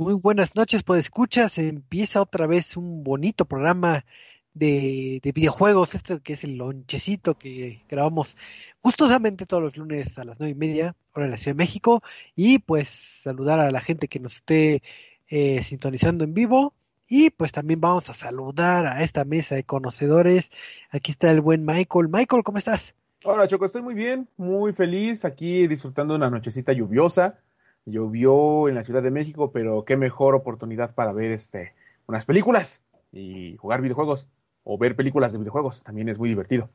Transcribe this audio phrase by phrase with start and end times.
[0.00, 4.06] Muy buenas noches, pues escuchas, empieza otra vez un bonito programa
[4.54, 8.38] de, de, videojuegos, esto que es el lonchecito que grabamos
[8.80, 12.02] justamente todos los lunes a las nueve y media, hora de la Ciudad de México,
[12.34, 14.82] y pues saludar a la gente que nos esté
[15.28, 16.72] eh, sintonizando en vivo,
[17.06, 20.50] y pues también vamos a saludar a esta mesa de conocedores,
[20.88, 22.94] aquí está el buen Michael, Michael, ¿cómo estás?
[23.22, 27.38] Hola Choco, estoy muy bien, muy feliz, aquí disfrutando de una nochecita lluviosa,
[27.86, 31.74] llovió en la Ciudad de México, pero qué mejor oportunidad para ver este
[32.06, 34.28] unas películas y jugar videojuegos
[34.64, 36.70] o ver películas de videojuegos, también es muy divertido.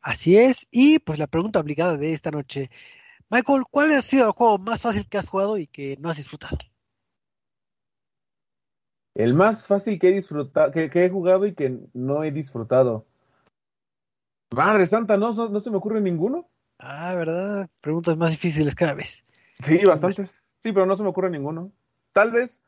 [0.00, 2.70] Así es, y pues la pregunta obligada de esta noche,
[3.30, 6.16] Michael, ¿cuál ha sido el juego más fácil que has jugado y que no has
[6.16, 6.56] disfrutado?
[9.14, 13.06] El más fácil que he disfrutado, que, que he jugado y que no he disfrutado.
[14.54, 16.48] Madre santa, ¿no, no, no se me ocurre ninguno.
[16.78, 17.68] Ah, ¿verdad?
[17.80, 19.24] Preguntas más difíciles cada vez.
[19.62, 20.44] Sí, bastantes.
[20.60, 21.72] Sí, pero no se me ocurre ninguno.
[22.12, 22.62] Tal vez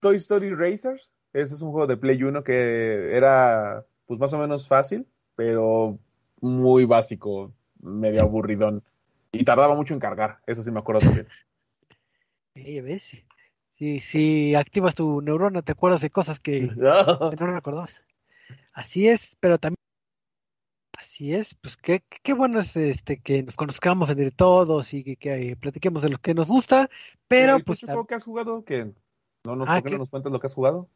[0.00, 1.10] Toy Story Racers.
[1.32, 5.98] Ese es un juego de Play 1 que era pues más o menos fácil, pero
[6.40, 8.82] muy básico, medio aburridón.
[9.32, 11.28] Y tardaba mucho en cargar, eso sí me acuerdo también.
[12.54, 13.12] Eh, ves,
[13.76, 18.02] si, si activas tu neurona te acuerdas de cosas que, que no recordabas.
[18.72, 19.75] Así es, pero también
[21.16, 25.16] Así es, pues qué, qué bueno es este que nos conozcamos entre todos y que,
[25.16, 26.90] que platiquemos de lo que nos gusta,
[27.26, 27.80] pero pues...
[27.80, 28.66] ¿Qué juego que has jugado?
[28.66, 28.92] que
[29.42, 30.90] no, ah, ¿Por qué no nos cuentas lo que has jugado?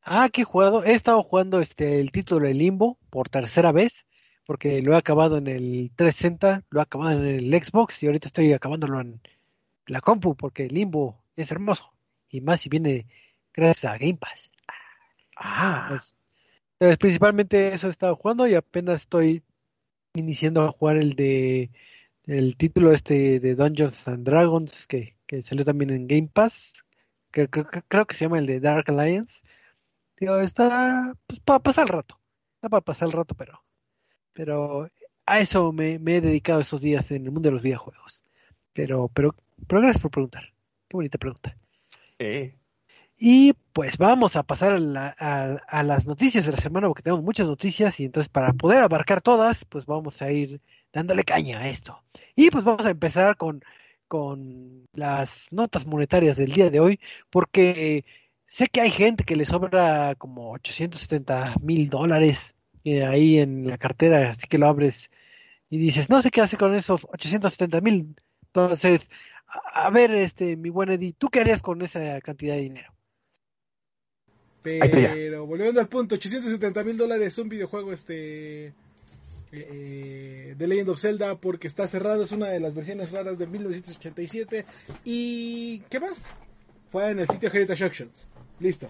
[0.00, 4.06] Ah, que he jugado, he estado jugando este el título de Limbo por tercera vez,
[4.46, 8.28] porque lo he acabado en el 360, lo he acabado en el Xbox y ahorita
[8.28, 9.20] estoy acabándolo en
[9.84, 11.92] la compu, porque Limbo es hermoso,
[12.30, 13.04] y más si viene
[13.52, 14.50] gracias a Game Pass.
[15.36, 16.16] Ah, es,
[16.78, 19.42] pues, principalmente eso he estado jugando y apenas estoy
[20.18, 21.70] iniciando a jugar el de
[22.24, 26.84] el título este de Dungeons and Dragons que, que salió también en Game Pass
[27.30, 29.42] que, creo que se llama el de Dark Alliance.
[30.18, 32.18] Digo está pues, para pasar el rato
[32.56, 33.62] está para pasar el rato pero
[34.32, 34.90] pero
[35.26, 38.22] a eso me, he dedicado estos días en el mundo de los videojuegos.
[38.72, 39.34] Pero pero
[39.66, 40.52] pero gracias por preguntar.
[40.88, 41.56] Qué bonita pregunta.
[43.18, 47.98] Y pues vamos a pasar a, las noticias de la semana porque tenemos muchas noticias
[48.00, 50.60] y entonces para poder abarcar todas, pues vamos a ir
[50.92, 52.02] dándole caña a esto.
[52.34, 53.64] Y pues vamos a empezar con,
[54.08, 57.00] con las notas monetarias del día de hoy
[57.30, 58.04] porque
[58.46, 63.78] sé que hay gente que le sobra como 870 mil dólares eh, ahí en la
[63.78, 65.10] cartera, así que lo abres
[65.70, 68.16] y dices, no sé qué hace con esos 870 mil.
[68.46, 69.10] Entonces,
[69.48, 72.95] a, a ver, este, mi buen Eddie, ¿tú qué harías con esa cantidad de dinero?
[74.66, 78.72] Pero volviendo al punto, 870 mil dólares un videojuego este
[79.52, 83.46] eh, de Legend of Zelda porque está cerrado, es una de las versiones raras de
[83.46, 84.66] 1987
[85.04, 86.22] y ¿qué más?
[86.90, 88.26] Fue en el sitio Heritage Auctions.
[88.58, 88.88] Listo.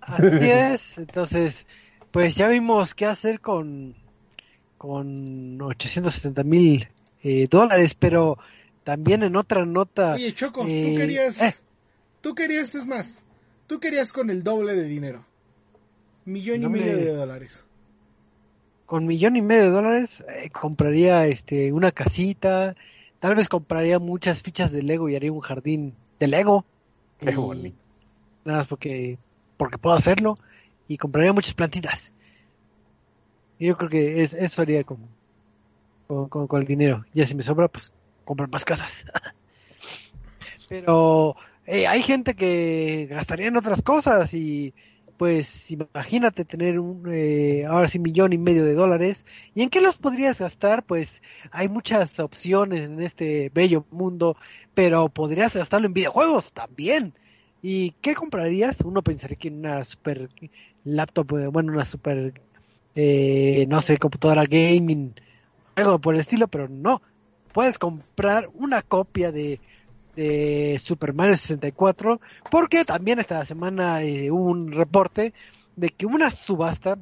[0.00, 1.66] Así es, entonces
[2.10, 3.94] pues ya vimos qué hacer con
[4.78, 6.88] con 870 mil
[7.22, 8.38] eh, dólares, pero
[8.84, 10.12] también en otra nota.
[10.12, 11.54] Oye, Choco, tú eh, querías, eh.
[12.20, 13.23] tú querías, es más,
[13.66, 15.24] Tú querías con el doble de dinero.
[16.24, 17.66] Millón y medio de dólares.
[18.86, 22.74] Con millón y medio de dólares eh, compraría este una casita,
[23.20, 26.64] tal vez compraría muchas fichas de Lego y haría un jardín de Lego.
[27.18, 27.76] Qué bonito.
[28.44, 29.18] Nada más porque
[29.56, 30.38] porque puedo hacerlo
[30.88, 32.12] y compraría muchas plantitas.
[33.58, 34.98] Y yo creo que es, eso haría con,
[36.06, 37.04] con, con el dinero.
[37.14, 37.92] Ya si me sobra, pues
[38.24, 39.04] comprar más casas.
[40.68, 44.74] Pero eh, hay gente que gastaría en otras cosas y,
[45.16, 49.24] pues imagínate tener un, eh, ahora sí, millón y medio de dólares.
[49.54, 50.82] ¿Y en qué los podrías gastar?
[50.82, 54.36] Pues hay muchas opciones en este bello mundo,
[54.74, 57.14] pero podrías gastarlo en videojuegos también.
[57.62, 58.80] ¿Y qué comprarías?
[58.82, 60.28] Uno pensaría que una super
[60.84, 62.34] laptop, eh, bueno, una super,
[62.94, 65.14] eh, no sé, computadora gaming,
[65.76, 67.00] algo por el estilo, pero no.
[67.52, 69.60] Puedes comprar una copia de
[70.16, 72.20] de Super Mario 64,
[72.50, 75.32] porque también esta semana eh, hubo un reporte
[75.76, 76.98] de que una subasta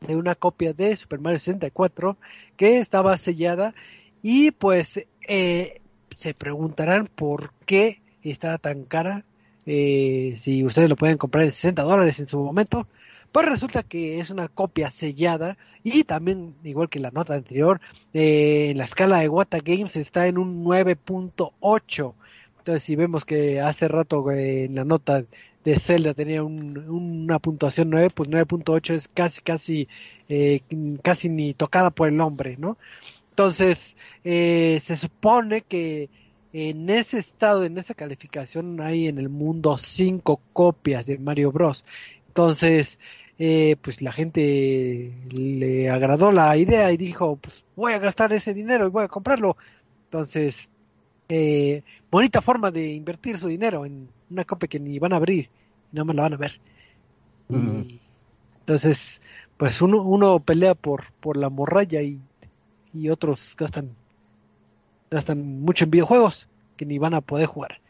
[0.00, 2.16] de una copia de Super Mario 64
[2.56, 3.74] que estaba sellada
[4.22, 5.80] y pues eh,
[6.16, 9.24] se preguntarán por qué está tan cara
[9.66, 12.86] eh, si ustedes lo pueden comprar en 60 dólares en su momento.
[13.32, 17.80] Pues resulta que es una copia sellada y también igual que la nota anterior
[18.12, 22.14] en la escala de Wata Games está en un 9.8
[22.60, 25.24] entonces, si vemos que hace rato en la nota
[25.64, 29.88] de Zelda tenía una puntuación 9, pues 9.8 es casi, casi,
[30.28, 30.60] eh,
[31.02, 32.76] casi ni tocada por el hombre, ¿no?
[33.30, 36.10] Entonces, eh, se supone que
[36.52, 41.86] en ese estado, en esa calificación, hay en el mundo cinco copias de Mario Bros.
[42.28, 42.98] Entonces,
[43.38, 48.52] eh, pues la gente le agradó la idea y dijo, pues voy a gastar ese
[48.52, 49.56] dinero y voy a comprarlo.
[50.04, 50.70] Entonces,
[51.30, 55.48] eh, bonita forma de invertir su dinero en una copia que ni van a abrir,
[55.92, 56.60] no me la van a ver.
[57.48, 59.20] entonces,
[59.56, 62.18] pues uno, uno pelea por, por la morralla y,
[62.92, 63.90] y otros gastan,
[65.10, 67.80] gastan mucho en videojuegos que ni van a poder jugar.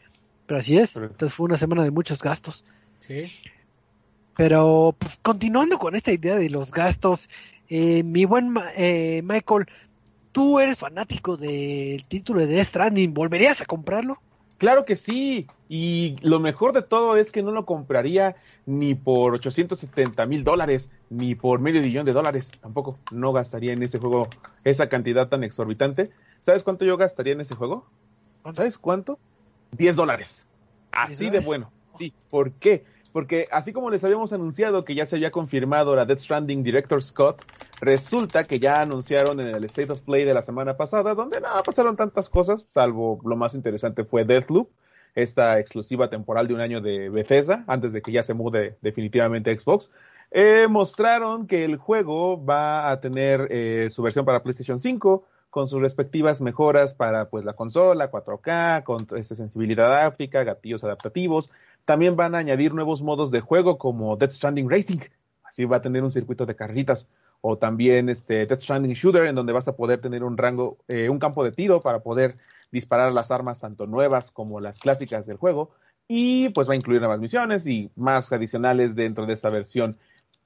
[0.45, 2.63] Pero así es, entonces fue una semana de muchos gastos.
[2.99, 3.31] Sí.
[4.35, 7.29] Pero pues, continuando con esta idea de los gastos,
[7.69, 9.65] eh, mi buen eh, Michael,
[10.31, 14.19] tú eres fanático del título de Death Stranding, ¿volverías a comprarlo?
[14.57, 18.35] Claro que sí, y lo mejor de todo es que no lo compraría
[18.67, 23.81] ni por 870 mil dólares, ni por medio millón de dólares, tampoco, no gastaría en
[23.81, 24.29] ese juego
[24.63, 26.11] esa cantidad tan exorbitante.
[26.41, 27.87] ¿Sabes cuánto yo gastaría en ese juego?
[28.53, 29.17] ¿Sabes cuánto?
[29.77, 30.45] 10 dólares.
[30.91, 31.71] Así de bueno.
[31.97, 32.85] Sí, ¿por qué?
[33.11, 37.03] porque así como les habíamos anunciado que ya se había confirmado la Death Stranding Director
[37.03, 37.43] Scott,
[37.81, 41.63] resulta que ya anunciaron en el State of Play de la semana pasada, donde nada
[41.63, 44.69] pasaron tantas cosas, salvo lo más interesante fue Deathloop,
[45.15, 49.51] esta exclusiva temporal de un año de Bethesda, antes de que ya se mude definitivamente
[49.51, 49.91] a Xbox.
[50.29, 55.67] Eh, mostraron que el juego va a tener eh, su versión para PlayStation 5, con
[55.67, 61.51] sus respectivas mejoras para pues la consola, 4K, con esta sensibilidad áptica, gatillos adaptativos.
[61.83, 64.99] También van a añadir nuevos modos de juego como Death Stranding Racing,
[65.43, 67.09] así va a tener un circuito de carreritas
[67.41, 71.09] o también este Death Stranding Shooter en donde vas a poder tener un rango eh,
[71.09, 72.37] un campo de tiro para poder
[72.71, 75.71] disparar las armas tanto nuevas como las clásicas del juego.
[76.07, 79.97] Y pues va a incluir nuevas misiones y más adicionales dentro de esta versión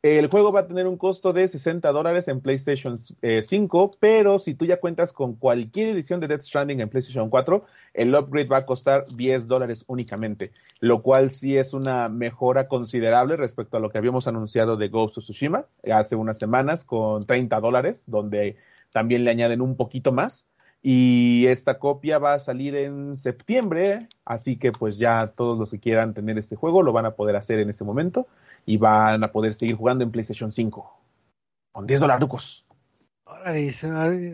[0.06, 4.38] el juego va a tener un costo de 60 dólares en PlayStation 5, eh, pero
[4.38, 7.66] si tú ya cuentas con cualquier edición de Death Stranding en PlayStation 4,
[7.96, 13.36] el upgrade va a costar 10 dólares únicamente, lo cual sí es una mejora considerable
[13.36, 17.60] respecto a lo que habíamos anunciado de Ghost of Tsushima hace unas semanas con 30
[17.60, 18.57] dólares, donde
[18.92, 20.48] también le añaden un poquito más.
[20.84, 25.80] Y esta copia va a salir en septiembre, así que pues ya todos los que
[25.80, 28.28] quieran tener este juego lo van a poder hacer en ese momento
[28.65, 31.01] y van a poder seguir jugando en PlayStation 5
[31.71, 32.65] con 10 dólares.
[33.25, 33.51] Ahora,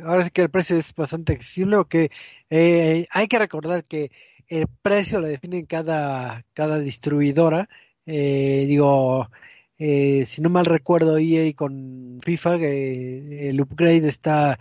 [0.05, 2.11] ahora sí que el precio es bastante accesible, que
[2.49, 4.11] eh, hay que recordar que
[4.47, 7.69] el precio lo define cada, cada distribuidora.
[8.05, 9.29] Eh, digo,
[9.77, 14.59] eh, si no mal recuerdo, EA con FIFA, el upgrade está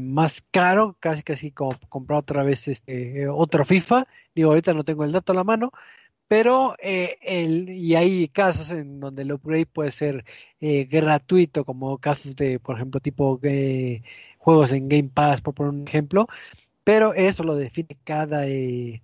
[0.00, 4.06] más caro, casi casi como comprar otra vez este otro FIFA.
[4.34, 5.70] Digo, ahorita no tengo el dato a la mano,
[6.28, 10.24] pero eh, el, y hay casos en donde el upgrade puede ser
[10.60, 14.02] eh, gratuito, como casos de, por ejemplo, tipo eh,
[14.38, 16.26] juegos en Game Pass, por poner un ejemplo,
[16.84, 19.02] pero eso lo define cada, eh,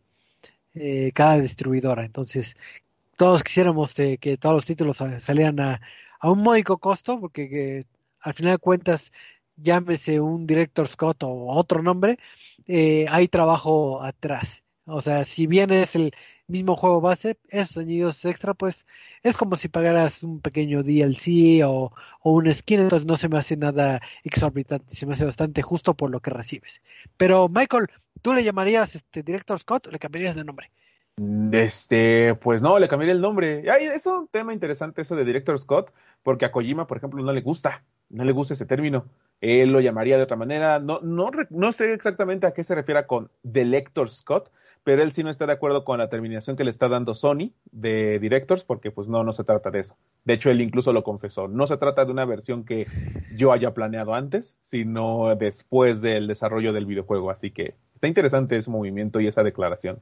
[1.14, 2.04] cada distribuidora.
[2.04, 2.56] Entonces,
[3.16, 5.80] todos quisiéramos que todos los títulos salieran a,
[6.20, 7.86] a un módico costo, porque
[8.20, 9.12] al final de cuentas,
[9.56, 12.18] llámese un Director Scott o otro nombre,
[12.66, 14.62] hay trabajo atrás.
[14.86, 16.12] O sea, si bien es el,
[16.52, 18.86] mismo juego base, esos añadidos extra, pues
[19.22, 23.38] es como si pagaras un pequeño DLC o, o un skin, entonces no se me
[23.38, 26.82] hace nada exorbitante, se me hace bastante justo por lo que recibes.
[27.16, 27.86] Pero Michael,
[28.22, 30.70] ¿tú le llamarías este Director Scott o le cambiarías de nombre?
[31.52, 33.70] Este, pues no, le cambiaría el nombre.
[33.70, 35.92] Ay, es un tema interesante eso de Director Scott,
[36.22, 39.06] porque a Kojima, por ejemplo, no le gusta, no le gusta ese término.
[39.40, 40.78] Él lo llamaría de otra manera.
[40.78, 44.50] No, no, no sé exactamente a qué se refiere con Director Scott,
[44.84, 47.52] pero él sí no está de acuerdo con la terminación que le está dando Sony
[47.70, 49.96] de Directors, porque pues no, no se trata de eso.
[50.24, 51.48] De hecho, él incluso lo confesó.
[51.48, 52.86] No se trata de una versión que
[53.34, 57.30] yo haya planeado antes, sino después del desarrollo del videojuego.
[57.30, 60.00] Así que está interesante ese movimiento y esa declaración.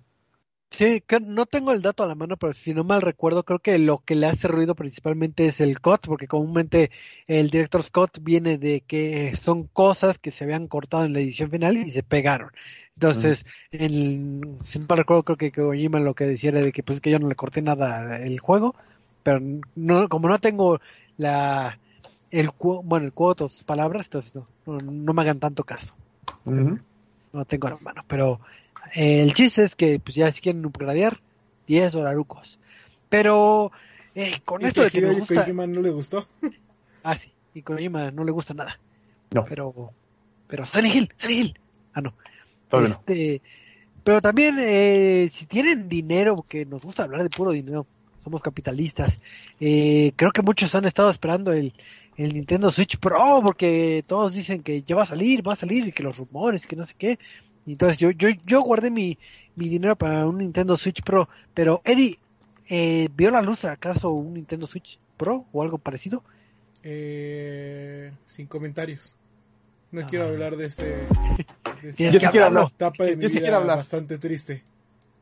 [0.71, 3.59] Sí, que no tengo el dato a la mano, pero si no mal recuerdo, creo
[3.59, 6.91] que lo que le hace ruido principalmente es el cut, porque comúnmente
[7.27, 11.51] el director Scott viene de que son cosas que se habían cortado en la edición
[11.51, 12.51] final y se pegaron.
[12.95, 16.83] Entonces, el, si no mal recuerdo, creo que Kojima lo que decía era de que
[16.83, 18.75] pues es que yo no le corté nada el juego,
[19.23, 19.41] pero
[19.75, 20.81] no, como no tengo
[21.17, 21.79] la
[22.31, 25.95] el bueno el cuoto sus palabras, entonces no, no, me hagan tanto caso.
[27.33, 28.41] No tengo a la mano, pero
[28.95, 31.21] el chiste es que pues ya si quieren upgradear,
[31.67, 32.59] 10 dolarucos.
[33.09, 33.73] Pero
[34.15, 35.35] eh, con esto de que me gusta...
[35.35, 36.27] Kojima no le gustó.
[37.03, 38.79] ah, sí, y Kojima no le gusta nada.
[39.33, 39.45] No.
[39.45, 39.93] Pero,
[40.47, 41.59] pero Silent Hill, Silent Hill.
[41.93, 42.15] Ah, no.
[42.69, 43.43] Todavía este,
[44.05, 47.87] Pero también, eh, si tienen dinero, que nos gusta hablar de puro dinero,
[48.23, 49.19] somos capitalistas,
[49.61, 51.73] eh, creo que muchos han estado esperando el,
[52.17, 55.89] el Nintendo Switch Pro, porque todos dicen que ya va a salir, va a salir,
[55.89, 57.19] y que los rumores, que no sé qué.
[57.67, 59.19] Entonces yo, yo, yo guardé mi,
[59.55, 62.19] mi dinero para un Nintendo Switch Pro, pero Eddie,
[62.69, 66.23] eh, ¿vio la luz acaso un Nintendo Switch Pro o algo parecido?
[66.83, 69.17] Eh, sin comentarios.
[69.93, 70.29] No quiero ah.
[70.29, 70.85] hablar de este.
[70.85, 71.07] De
[71.91, 72.69] esta yo sí quiero hablar.
[72.75, 73.79] Etapa de mi yo sí vida hablar.
[73.79, 74.63] bastante triste.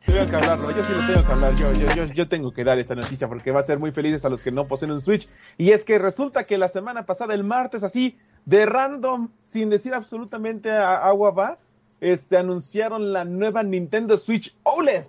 [0.04, 2.64] Tengo que hablarlo, yo sí lo tengo que hablar, yo, yo, yo, yo, tengo que
[2.64, 5.02] dar esta noticia porque va a ser muy felices a los que no poseen un
[5.02, 5.28] Switch.
[5.58, 8.16] Y es que resulta que la semana pasada, el martes, así,
[8.46, 11.58] de random, sin decir absolutamente a agua va,
[12.00, 15.04] este, anunciaron la nueva Nintendo Switch OLED.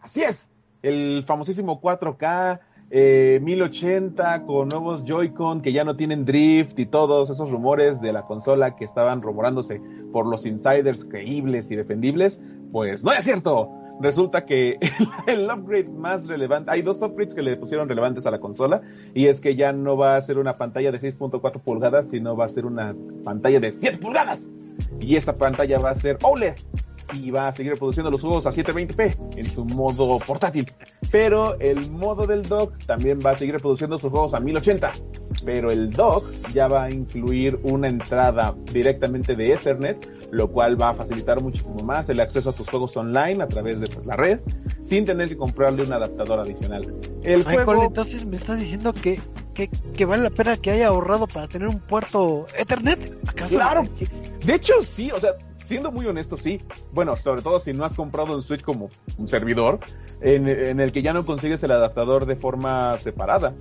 [0.00, 0.48] Así es,
[0.82, 2.60] el famosísimo 4K,
[2.90, 8.12] eh, 1080 con nuevos Joy-Con que ya no tienen drift y todos esos rumores de
[8.12, 9.80] la consola que estaban rumorándose
[10.12, 13.70] por los insiders creíbles y defendibles, pues no es cierto.
[14.00, 14.78] Resulta que
[15.26, 18.82] el, upgrade más relevante, hay dos upgrades que le pusieron relevantes a la consola
[19.14, 22.46] y es que ya no va a ser una pantalla de 6.4 pulgadas, sino va
[22.46, 22.94] a ser una
[23.24, 24.48] pantalla de 7 pulgadas.
[25.00, 26.54] Y esta pantalla va a ser OLED
[27.14, 30.70] y va a seguir produciendo los juegos a 720p en su modo portátil.
[31.10, 34.92] Pero el modo del dock también va a seguir produciendo sus juegos a 1080.
[35.44, 40.88] Pero el dock ya va a incluir una entrada directamente de Ethernet, lo cual va
[40.88, 44.16] a facilitar muchísimo más el acceso a tus juegos online a través de pues, la
[44.16, 44.40] red,
[44.82, 46.96] sin tener que comprarle un adaptador adicional.
[47.22, 47.84] El juego...
[47.84, 49.20] entonces me estás diciendo que
[49.52, 53.18] que, que, vale la pena que haya ahorrado para tener un puerto Ethernet.
[53.28, 53.54] ¿Acaso?
[53.54, 53.82] Claro,
[54.42, 55.32] de hecho sí, o sea,
[55.66, 56.58] siendo muy honesto, sí.
[56.94, 59.80] Bueno, sobre todo si no has comprado un Switch como un servidor,
[60.22, 63.52] en, en, el que ya no consigues el adaptador de forma separada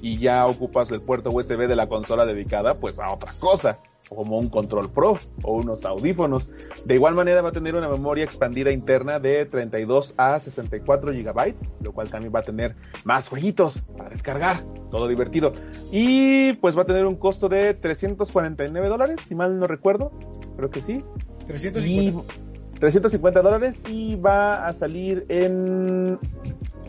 [0.00, 3.80] y ya ocupas el puerto USB de la consola dedicada, pues a otra cosa
[4.10, 6.50] como un control pro o unos audífonos.
[6.84, 11.76] De igual manera va a tener una memoria expandida interna de 32 a 64 gigabytes,
[11.82, 12.74] lo cual también va a tener
[13.04, 15.52] más jueguitos para descargar, todo divertido.
[15.92, 20.10] Y pues va a tener un costo de 349 dólares, si mal no recuerdo,
[20.56, 21.04] creo que sí.
[21.46, 22.50] 350.
[22.80, 26.18] 350 dólares y va a salir en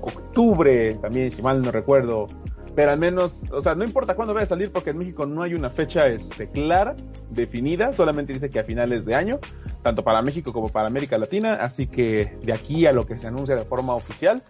[0.01, 2.27] octubre, también si mal no recuerdo
[2.75, 5.41] pero al menos, o sea, no importa cuándo vaya a salir porque en México no
[5.41, 6.95] hay una fecha este, clara,
[7.29, 9.39] definida, solamente dice que a finales de año,
[9.81, 13.27] tanto para México como para América Latina, así que de aquí a lo que se
[13.27, 14.41] anuncia de forma oficial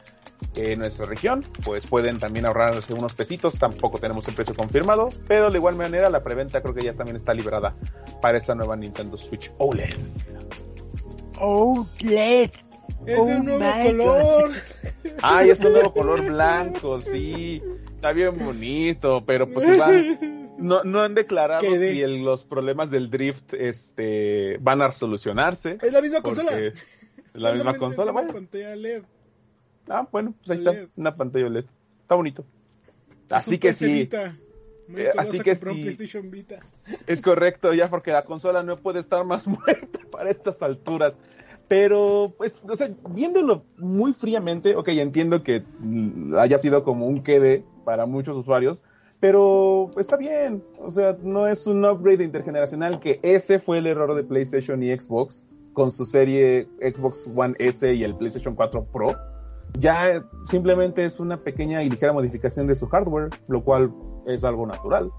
[0.56, 5.50] en nuestra región, pues pueden también ahorrarse unos pesitos, tampoco tenemos el precio confirmado, pero
[5.50, 7.76] de igual manera la preventa creo que ya también está liberada
[8.22, 9.96] para esta nueva Nintendo Switch OLED.
[11.40, 12.52] OLED.
[13.06, 14.52] Es un oh nuevo color.
[15.22, 17.62] Ay, es un nuevo color blanco, sí
[18.02, 19.80] está bien bonito, pero pues
[20.58, 25.78] no, no han declarado si los problemas del drift este, van a solucionarse.
[25.80, 26.58] Es la misma consola.
[26.58, 26.82] Es
[27.36, 28.34] la misma consola, bueno.
[28.34, 29.04] pantalla LED.
[29.88, 31.66] Ah, bueno, pues ahí está, una pantalla LED.
[32.02, 32.44] Está bonito.
[33.30, 34.10] Así que sí.
[34.96, 35.96] Eh, así que sí.
[37.06, 41.20] Es correcto, ya porque la consola no puede estar más muerta para estas alturas.
[41.72, 45.64] Pero, pues, o sea, viéndolo muy fríamente, ok, entiendo que
[46.38, 48.84] haya sido como un quede para muchos usuarios,
[49.22, 54.16] pero está bien, o sea, no es un upgrade intergeneracional, que ese fue el error
[54.16, 59.16] de PlayStation y Xbox con su serie Xbox One S y el PlayStation 4 Pro.
[59.80, 63.94] Ya simplemente es una pequeña y ligera modificación de su hardware, lo cual
[64.28, 65.10] es algo natural.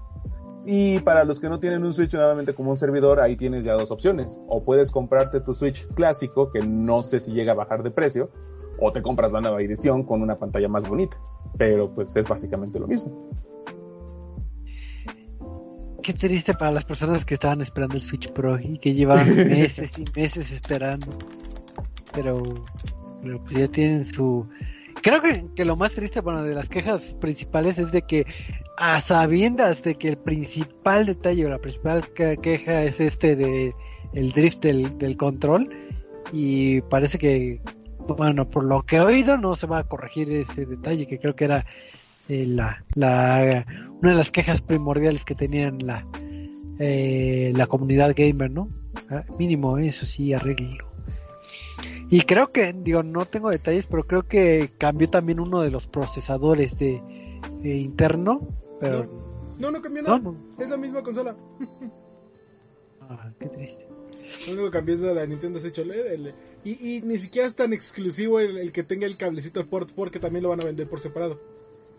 [0.65, 3.73] Y para los que no tienen un Switch nuevamente como un servidor, ahí tienes ya
[3.73, 4.39] dos opciones.
[4.47, 8.31] O puedes comprarte tu Switch clásico, que no sé si llega a bajar de precio,
[8.79, 11.17] o te compras la nueva edición con una pantalla más bonita.
[11.57, 13.29] Pero pues es básicamente lo mismo.
[16.01, 19.97] Qué triste para las personas que estaban esperando el Switch Pro y que llevaban meses
[19.97, 21.07] y meses esperando.
[22.13, 22.41] Pero
[23.21, 24.47] Pero pues ya tienen su...
[25.03, 28.25] Creo que, que lo más triste, bueno, de las quejas principales es de que
[28.77, 33.75] a sabiendas de que el principal detalle o la principal que- queja es este de
[34.13, 35.69] el drift del, del control
[36.31, 37.61] y parece que
[38.07, 41.35] bueno por lo que he oído no se va a corregir ese detalle que creo
[41.35, 41.65] que era
[42.29, 43.65] eh, la, la
[44.01, 46.05] una de las quejas primordiales que tenían la
[46.79, 48.69] eh, la comunidad gamer no
[49.09, 50.92] Ah, mínimo eso sí arreglo
[52.09, 55.87] y creo que digo no tengo detalles pero creo que cambió también uno de los
[55.87, 57.01] procesadores de
[57.63, 58.47] eh, interno
[58.79, 59.07] pero
[59.59, 60.19] No, no cambió no, nada.
[60.19, 60.35] no.
[60.59, 61.35] Es la misma consola.
[63.01, 63.87] Ah, qué triste
[64.47, 66.13] Lo único que cambió es de la Nintendo Switch OLED.
[66.13, 66.33] el-
[66.65, 70.19] y, y ni siquiera es tan exclusivo el, el que tenga el cablecito port porque
[70.19, 71.37] también lo van a vender por separado.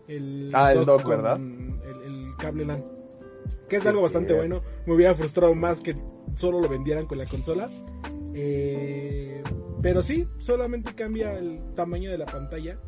[0.07, 1.37] El Ah, el dock, ¿verdad?
[1.39, 2.83] El, el cable LAN.
[3.69, 4.37] Que es Sí, algo bastante sí.
[4.37, 4.61] bueno.
[4.87, 5.95] Me hubiera frustrado más que
[6.35, 7.69] solo lo vendieran con la consola.
[8.33, 9.34] Eh,
[9.85, 12.79] pero sí, solamente cambia el tamaño de la pantalla.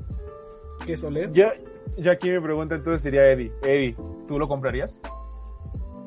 [0.83, 1.31] Que es OLED.
[1.31, 1.53] Ya,
[1.95, 3.51] ya aquí mi pregunta entonces sería Eddie.
[3.61, 3.95] Eddie,
[4.27, 4.99] ¿tú lo comprarías?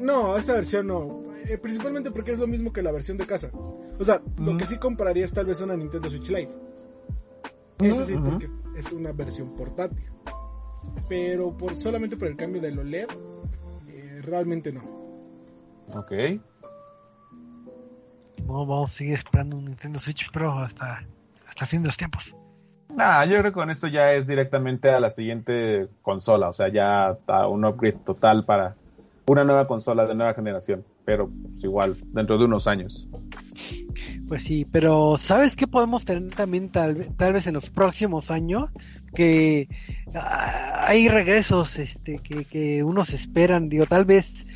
[0.00, 1.23] No, esta versión no.
[1.47, 3.52] Eh, principalmente porque es lo mismo que la versión de casa.
[3.52, 4.59] O sea, lo Ujú.
[4.59, 6.54] que sí compraría es tal vez una Nintendo Switch Lite.
[7.82, 8.25] Eso sí, Ujú.
[8.25, 10.11] porque es una versión portátil.
[11.09, 13.06] Pero por solamente por el cambio del OLED,
[13.90, 14.82] eh, realmente no.
[15.94, 16.12] Ok.
[18.47, 21.04] No, vamos a seguir esperando un Nintendo Switch Pro hasta,
[21.49, 22.35] hasta el fin de los tiempos.
[22.97, 26.68] Nah, yo creo que con esto ya es directamente a la siguiente consola, o sea,
[26.68, 28.75] ya a un upgrade total para
[29.26, 33.06] una nueva consola de nueva generación, pero pues, igual, dentro de unos años.
[34.26, 38.70] Pues sí, pero ¿sabes qué podemos tener también tal, tal vez en los próximos años?
[39.14, 39.68] Que
[40.14, 44.47] ah, hay regresos este, que, que unos esperan, digo, tal vez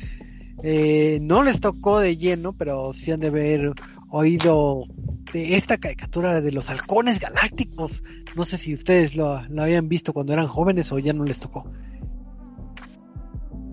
[0.63, 3.73] eh, no les tocó de lleno, pero sí han de haber
[4.09, 4.83] oído
[5.33, 8.03] de esta caricatura de los halcones galácticos.
[8.35, 11.39] No sé si ustedes lo, lo habían visto cuando eran jóvenes o ya no les
[11.39, 11.65] tocó.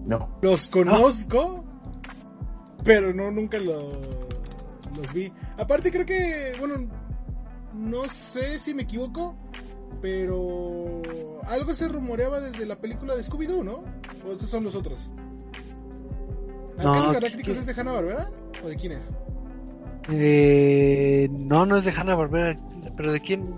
[0.06, 0.36] No.
[0.42, 1.64] Los conozco,
[2.84, 4.28] pero no nunca lo-
[4.96, 5.32] los vi.
[5.56, 6.74] Aparte creo que, bueno,
[7.76, 9.36] no sé si me equivoco,
[10.00, 11.00] pero
[11.44, 13.84] algo se rumoreaba desde la película de Scooby-Doo, ¿no?
[14.26, 14.98] ¿O estos son los otros?
[16.78, 18.30] No, ¿Alcanos Galácticos ¿qué- es de Hanna-Barbera?
[18.64, 19.12] ¿O de quién es?
[20.10, 22.58] Eh, no, no es de Hanna Barbera,
[22.96, 23.52] pero de quién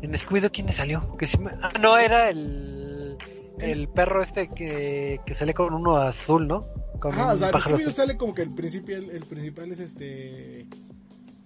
[0.00, 1.16] en Scooby-Doo quién le salió?
[1.16, 3.16] Que me- ah, no era el
[3.58, 6.66] el perro este que, que sale con uno azul, ¿no?
[7.00, 7.92] Con Ajá, o sea, azul.
[7.92, 10.66] sale como que el principal, el principal es este,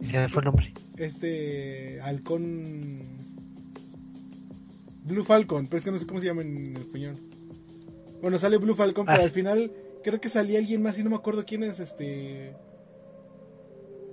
[0.01, 0.75] Y se me fue el nombre.
[0.99, 3.01] este halcón
[5.05, 7.17] Blue Falcon, pero es que no sé cómo se llama en español.
[8.21, 9.25] Bueno, sale Blue Falcon, pero Ah.
[9.25, 12.55] al final creo que salía alguien más y no me acuerdo quién es este.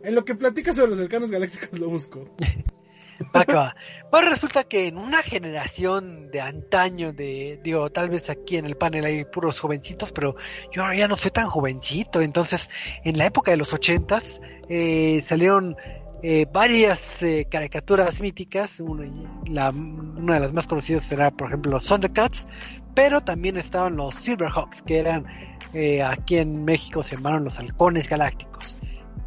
[0.04, 2.30] En lo que platica sobre los cercanos galácticos lo busco.
[3.36, 3.75] Va.
[4.10, 8.75] Pues resulta que en una generación de antaño, de, digo, tal vez aquí en el
[8.75, 10.36] panel hay puros jovencitos, pero
[10.71, 12.21] yo ya no soy tan jovencito.
[12.21, 12.69] Entonces,
[13.04, 15.75] en la época de los ochentas, eh, salieron
[16.22, 18.80] eh, varias eh, caricaturas míticas.
[18.80, 22.48] Una, de las más conocidas será, por ejemplo, los Thundercats,
[22.94, 25.26] pero también estaban los Silverhawks, que eran,
[25.74, 28.78] eh, aquí en México se llamaron los halcones galácticos.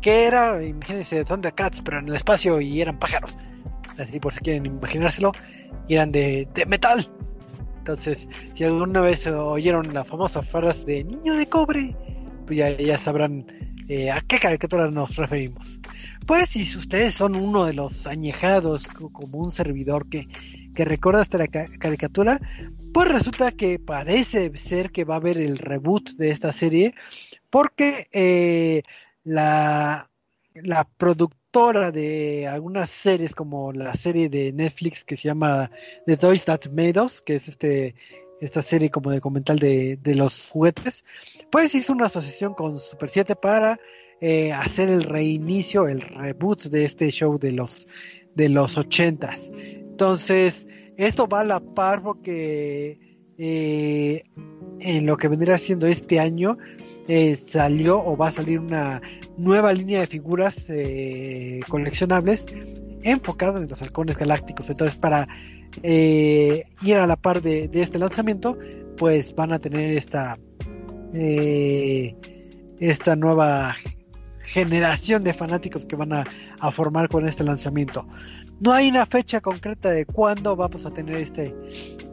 [0.01, 3.37] Que era, imagínense, Thundercats, pero en el espacio y eran pájaros
[3.99, 5.33] así por si quieren imaginárselo,
[5.89, 7.09] eran de, metal.
[7.79, 11.95] Entonces, si alguna vez oyeron la famosa frase de niño de cobre,
[12.47, 13.47] pues ya, ya sabrán
[14.13, 15.79] a qué caricatura nos referimos.
[16.27, 20.29] Pues si ustedes son uno de los añejados co- como un servidor que,
[20.75, 22.41] que recuerda esta ca- caricatura,
[22.93, 26.95] pues resulta que parece ser que va a haber el reboot de esta serie,
[27.51, 28.83] porque eh,
[29.25, 30.11] la,
[30.55, 35.71] la productora de algunas series como la serie de Netflix que se llama
[36.07, 37.95] The Toys That Made Us, que es este
[38.41, 41.05] esta serie como documental de, de los juguetes,
[41.53, 43.79] pues hizo una asociación con Super 7 para
[44.25, 47.89] eh, hacer el reinicio, el reboot de este show de los
[48.37, 49.51] de los ochentas.
[49.53, 53.01] Entonces, esto va a la par porque
[53.37, 54.23] eh,
[54.79, 56.57] en lo que vendría siendo este año
[57.09, 59.03] eh, salió o va a salir una
[59.37, 60.69] nueva línea de figuras
[61.69, 62.47] coleccionables
[63.03, 64.71] enfocada en los halcones galácticos.
[64.71, 65.27] Entonces, para
[65.83, 68.57] ir a la par de, de este lanzamiento,
[68.97, 70.39] pues van a tener esta
[72.79, 73.75] esta nueva
[74.43, 76.25] generación de fanáticos que van a,
[76.61, 78.07] a formar con este lanzamiento.
[78.61, 81.55] No hay una fecha concreta de cuándo vamos a tener este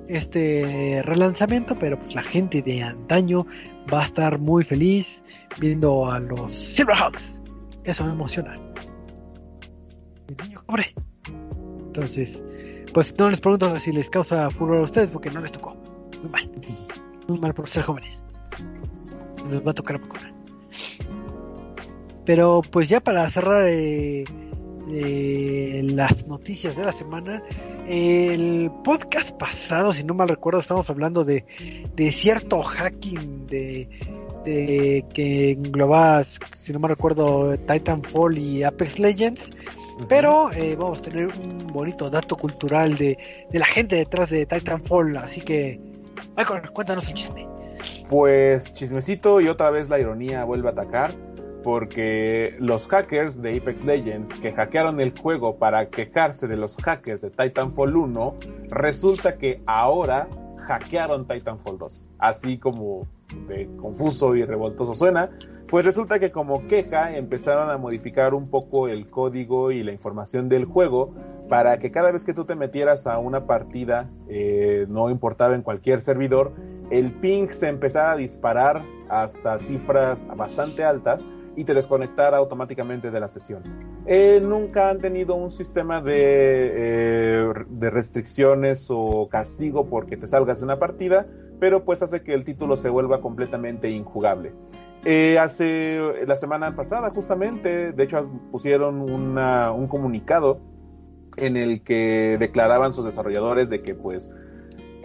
[0.09, 3.45] este relanzamiento, pero pues la gente de antaño
[3.93, 5.23] va a estar muy feliz
[5.59, 7.39] viendo a los Silverhawks.
[7.83, 8.59] Eso me emociona.
[10.27, 10.93] El niño cobre.
[11.87, 12.43] Entonces,
[12.93, 15.75] pues no les pregunto si les causa furor a ustedes porque no les tocó.
[16.21, 16.51] Muy mal.
[17.27, 18.23] Muy mal por ser jóvenes.
[19.49, 20.17] Les va a tocar poco.
[22.29, 24.23] Pero pues ya para cerrar eh,
[24.91, 27.41] eh, las noticias de la semana,
[27.87, 31.43] el podcast pasado, si no mal recuerdo, estamos hablando de,
[31.95, 33.89] de cierto hacking de,
[34.45, 39.49] de que englobaba, si no mal recuerdo, Titanfall y Apex Legends.
[40.07, 43.17] Pero eh, vamos a tener un bonito dato cultural de,
[43.49, 45.17] de la gente detrás de Titanfall.
[45.17, 45.79] Así que,
[46.37, 47.47] Michael, cuéntanos un chisme.
[48.07, 51.28] Pues chismecito y otra vez la ironía vuelve a atacar
[51.63, 57.21] porque los hackers de Apex Legends que hackearon el juego para quejarse de los hackers
[57.21, 58.35] de Titanfall 1,
[58.69, 62.03] resulta que ahora hackearon Titanfall 2.
[62.17, 63.07] Así como
[63.47, 65.29] de confuso y revoltoso suena,
[65.67, 70.49] pues resulta que como queja empezaron a modificar un poco el código y la información
[70.49, 71.13] del juego
[71.47, 75.61] para que cada vez que tú te metieras a una partida, eh, no importaba en
[75.61, 76.53] cualquier servidor,
[76.91, 81.25] el ping se empezara a disparar hasta cifras bastante altas
[81.59, 83.63] y te desconectara automáticamente de la sesión.
[84.05, 90.59] Eh, nunca han tenido un sistema de, eh, de restricciones o castigo porque te salgas
[90.59, 91.27] de una partida,
[91.59, 94.53] pero pues hace que el título se vuelva completamente injugable.
[95.03, 100.61] Eh, hace la semana pasada, justamente, de hecho, pusieron un comunicado
[101.35, 104.31] en el que declaraban sus desarrolladores de que, pues,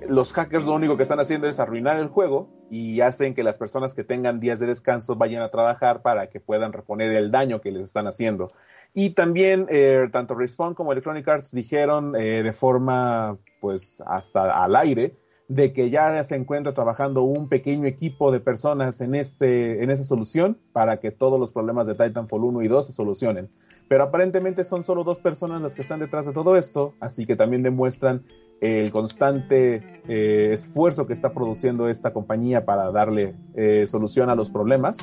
[0.09, 3.59] los hackers lo único que están haciendo es arruinar el juego y hacen que las
[3.59, 7.61] personas que tengan días de descanso vayan a trabajar para que puedan reponer el daño
[7.61, 8.53] que les están haciendo.
[8.93, 14.77] Y también eh, tanto Respawn como Electronic Arts dijeron eh, de forma pues hasta al
[14.77, 15.17] aire
[15.49, 20.05] de que ya se encuentra trabajando un pequeño equipo de personas en este en esa
[20.05, 23.51] solución para que todos los problemas de Titanfall 1 y 2 se solucionen.
[23.89, 27.37] Pero aparentemente son solo dos personas las que están detrás de todo esto, así que
[27.37, 28.25] también demuestran
[28.61, 34.51] el constante eh, esfuerzo que está produciendo esta compañía para darle eh, solución a los
[34.51, 34.97] problemas.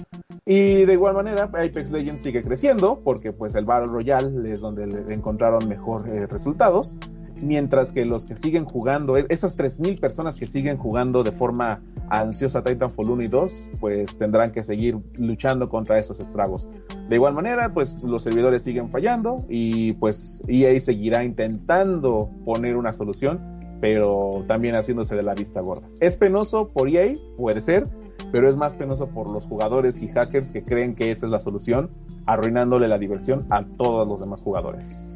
[0.45, 5.13] Y de igual manera, Apex Legends sigue creciendo porque pues el Battle Royale es donde
[5.13, 6.95] encontraron mejor eh, resultados
[7.41, 12.63] mientras que los que siguen jugando, esas 3.000 personas que siguen jugando de forma ansiosa
[12.63, 16.69] Titanfall 1 y 2, pues tendrán que seguir luchando contra esos estragos.
[17.09, 22.93] De igual manera, pues los servidores siguen fallando y pues EA seguirá intentando poner una
[22.93, 23.39] solución,
[23.81, 25.87] pero también haciéndose de la vista gorda.
[25.99, 27.15] ¿Es penoso por EA?
[27.37, 27.87] Puede ser,
[28.31, 31.39] pero es más penoso por los jugadores y hackers que creen que esa es la
[31.39, 31.89] solución,
[32.25, 35.10] arruinándole la diversión a todos los demás jugadores.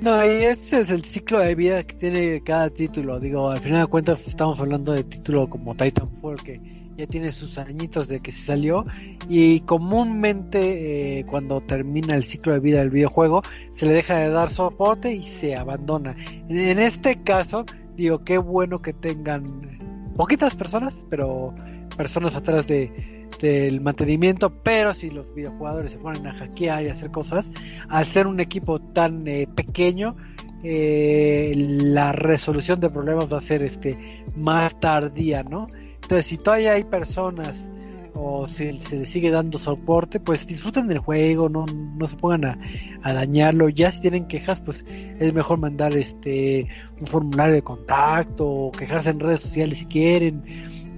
[0.00, 3.18] No, y ese es el ciclo de vida que tiene cada título.
[3.18, 6.60] Digo, al final de cuentas estamos hablando de título como Titanfall, que
[6.96, 8.84] ya tiene sus añitos de que se salió.
[9.28, 14.30] Y comúnmente eh, cuando termina el ciclo de vida del videojuego, se le deja de
[14.30, 16.14] dar soporte y se abandona.
[16.48, 19.78] En este caso, digo, qué bueno que tengan
[20.16, 21.54] poquitas personas, pero
[21.96, 27.10] personas atrás de del mantenimiento, pero si los videojugadores se ponen a hackear y hacer
[27.10, 27.50] cosas,
[27.88, 30.16] al ser un equipo tan eh, pequeño,
[30.64, 35.68] eh, la resolución de problemas va a ser este más tardía, ¿no?
[36.02, 37.68] Entonces, si todavía hay personas
[38.14, 42.44] o si se les sigue dando soporte, pues disfruten del juego, no, no se pongan
[42.44, 42.58] a,
[43.02, 43.68] a, dañarlo.
[43.68, 46.66] Ya si tienen quejas, pues es mejor mandar este
[47.00, 50.42] un formulario de contacto o quejarse en redes sociales si quieren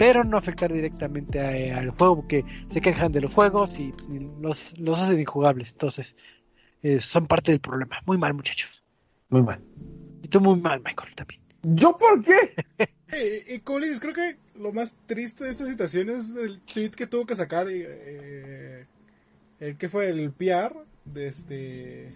[0.00, 3.92] pero no afectar directamente eh, al juego porque se quejan de los juegos y,
[4.40, 5.72] los, los, hacen injugables.
[5.72, 6.16] Entonces,
[6.82, 7.98] eh, son parte del problema.
[8.06, 8.82] Muy mal, muchachos.
[9.28, 9.60] Muy mal.
[10.22, 11.42] Y tú muy mal, Michael, también.
[11.62, 12.54] ¿Yo por qué?
[13.54, 17.06] y, como les creo que lo más triste de esta situación es el tweet que
[17.06, 18.86] tuvo que sacar eh,
[19.58, 22.14] el que fue el PR de este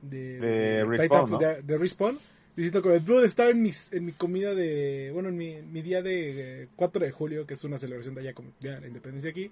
[0.00, 1.36] de, de, Respawn, ¿no?
[1.36, 2.18] de, de Respawn
[2.60, 5.10] Diciendo que Dude estaba en, mis, en mi comida de.
[5.14, 8.34] Bueno, en mi, mi día de 4 de julio, que es una celebración de allá,
[8.34, 9.50] como ya la independencia aquí.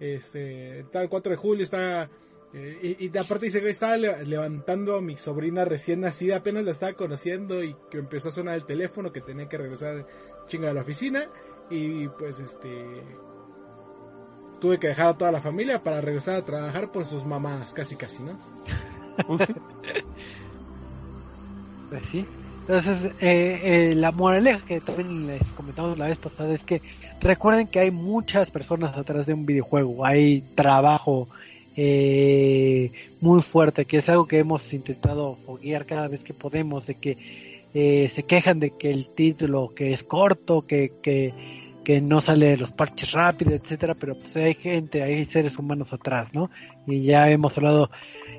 [0.00, 0.80] Este.
[0.80, 2.08] Está el 4 de julio, está.
[2.54, 6.70] Eh, y, y, aparte dice que estaba levantando a mi sobrina recién nacida, apenas la
[6.70, 10.06] estaba conociendo y que empezó a sonar el teléfono, que tenía que regresar
[10.46, 11.28] chinga a la oficina.
[11.68, 13.02] Y pues este.
[14.58, 17.94] Tuve que dejar a toda la familia para regresar a trabajar por sus mamás, casi
[17.94, 18.38] casi, ¿no?
[19.26, 19.42] Pues
[21.90, 22.26] pues sí.
[22.68, 26.82] Entonces, eh, eh, la moraleja que también les comentamos la vez pasada es que
[27.18, 31.28] recuerden que hay muchas personas atrás de un videojuego, hay trabajo
[31.76, 36.96] eh, muy fuerte, que es algo que hemos intentado foguear cada vez que podemos, de
[36.96, 37.16] que
[37.72, 41.32] se quejan de que el título, que es corto, que, que,
[41.84, 46.34] que no sale los parches rápido, etcétera, pero pues hay gente, hay seres humanos atrás,
[46.34, 46.50] ¿no?
[46.86, 47.90] Y ya hemos hablado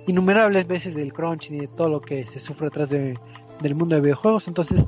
[0.06, 3.15] innumerables veces del crunch y de todo lo que se sufre atrás de,
[3.62, 4.86] del mundo de videojuegos, entonces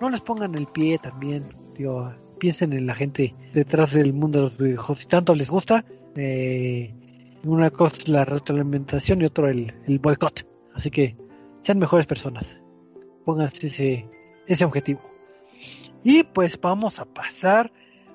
[0.00, 4.44] no les pongan el pie también, digo, piensen en la gente detrás del mundo de
[4.44, 5.84] los videojuegos, si tanto les gusta,
[6.16, 6.94] eh,
[7.44, 11.16] una cosa es la retroalimentación y otro el, el boicot, así que
[11.62, 12.58] sean mejores personas,
[13.24, 14.08] pónganse ese,
[14.46, 15.00] ese objetivo.
[16.04, 17.72] Y pues vamos a pasar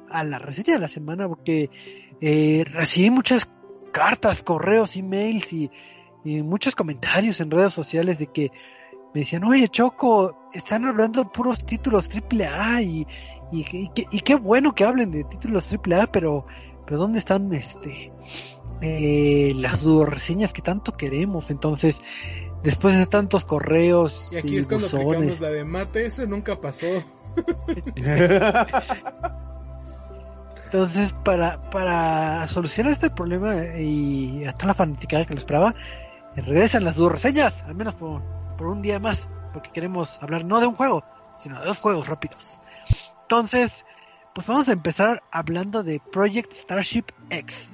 [0.10, 1.70] a la receta de la semana porque
[2.22, 3.50] eh, recibí muchas
[3.92, 5.72] cartas, correos, emails y,
[6.24, 8.52] y, muchos comentarios en redes sociales de que
[9.14, 13.08] me decían, oye Choco, están hablando de puros títulos AAA y,
[13.52, 16.46] y, y, y qué bueno que hablen de títulos AAA, pero,
[16.86, 18.12] pero ¿dónde están este
[18.82, 21.52] eh, las reseñas que tanto queremos?
[21.52, 21.98] Entonces,
[22.64, 26.88] después de tantos correos y aquí es cuando aplicamos la de mate, eso nunca pasó.
[30.66, 35.76] Entonces, para, para solucionar este problema y a toda la fanaticada que lo esperaba,
[36.34, 38.22] regresan las dos reseñas, al menos por,
[38.62, 41.04] por un día más, porque queremos hablar no de un juego,
[41.36, 42.38] sino de dos juegos rápidos.
[43.24, 43.88] Entonces,
[44.36, 47.72] pues vamos a empezar hablando de Project Starship X.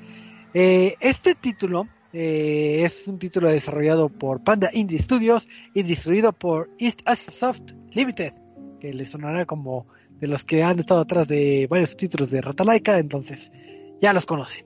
[0.53, 6.69] Eh, este título eh, es un título desarrollado por Panda Indie Studios y distribuido por
[6.79, 8.31] East Asia Soft Limited,
[8.79, 12.97] que les sonará como de los que han estado atrás de varios títulos de Ratalaika,
[12.97, 13.51] entonces
[13.99, 14.65] ya los conocen.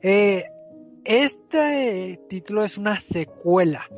[0.00, 0.46] Eh,
[1.08, 3.88] este título es una secuela.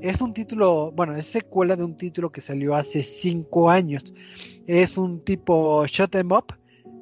[0.00, 4.12] Es un título, bueno, es secuela de un título que salió hace cinco años.
[4.66, 6.56] Es un tipo shot em up,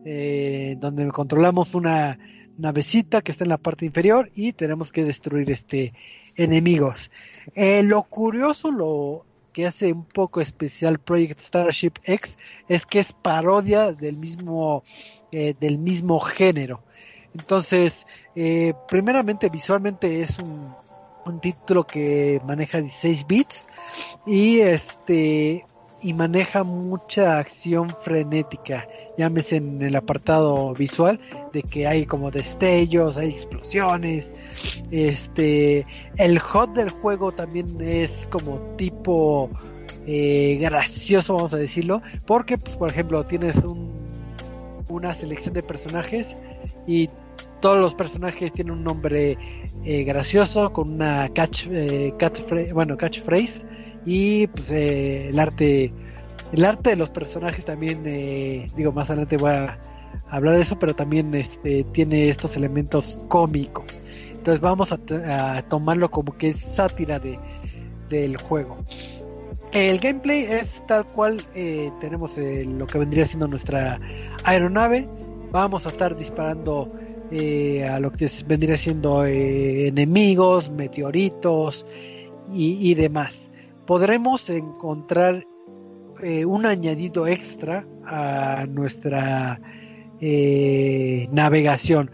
[0.04, 2.18] eh, donde controlamos una
[2.58, 5.94] navecita que está en la parte inferior y tenemos que destruir este
[6.36, 7.10] enemigos.
[7.54, 9.24] Eh, lo curioso, lo
[9.54, 12.36] que hace un poco especial Project Starship X
[12.68, 14.84] es que es parodia del mismo
[15.32, 16.82] eh, del mismo género.
[17.34, 20.74] Entonces, eh, primeramente visualmente es un,
[21.40, 23.66] título que maneja 16 bits
[24.26, 25.64] y este
[26.02, 31.18] y maneja mucha acción frenética, llámese en el apartado visual,
[31.54, 34.30] de que hay como destellos, hay explosiones,
[34.90, 35.86] este,
[36.18, 39.48] el hot del juego también es como tipo
[40.06, 43.90] eh, gracioso, vamos a decirlo, porque, pues, por ejemplo, tienes un,
[44.90, 46.36] una selección de personajes
[46.86, 47.08] y
[47.64, 49.38] todos los personajes tienen un nombre
[49.84, 53.64] eh, gracioso con una catch, eh, catchphrase, bueno, catchphrase
[54.04, 55.90] y pues eh, el arte
[56.52, 59.78] el arte de los personajes también eh, digo más adelante voy a
[60.28, 63.98] hablar de eso pero también este tiene estos elementos cómicos.
[64.32, 67.38] Entonces vamos a, a tomarlo como que es sátira de
[68.10, 68.76] del juego.
[69.72, 73.98] El gameplay es tal cual eh, tenemos lo que vendría siendo nuestra
[74.44, 75.08] aeronave.
[75.50, 76.92] Vamos a estar disparando
[77.30, 81.86] eh, a lo que vendría siendo eh, enemigos meteoritos
[82.52, 83.50] y, demás
[83.86, 85.46] podremos encontrar
[86.22, 89.60] eh, un añadido extra a nuestra
[90.20, 92.10] eh, navegación.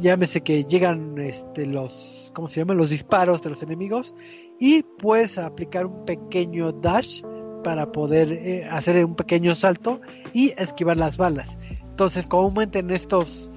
[0.00, 2.76] Llámese que llegan este, los, ¿cómo se llaman?
[2.76, 4.14] Los disparos de los enemigos
[4.58, 7.22] y puedes aplicar un pequeño dash
[7.62, 10.00] para poder hacer un pequeño salto
[10.32, 11.58] y esquivar las balas.
[11.82, 13.50] Entonces, comúnmente en estos...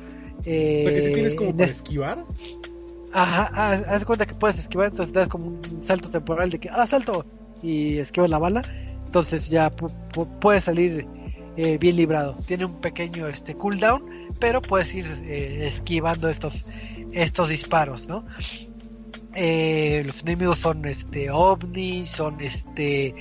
[0.46, 2.26] Eh, si tienes como para esquivar.
[3.12, 6.70] Ajá, haz, haz cuenta que puedes esquivar, entonces das como un salto temporal de que,
[6.70, 7.26] ah, salto,
[7.62, 8.62] y esquiva la bala,
[9.06, 11.08] entonces ya puede salir
[11.58, 12.38] eh, bien librado.
[12.46, 14.04] Tiene un pequeño este cooldown,
[14.40, 16.66] pero puedes ir eh, esquivando estos
[17.12, 18.24] estos disparos, ¿no?
[19.34, 23.14] Eh, los enemigos son este ovnis, son este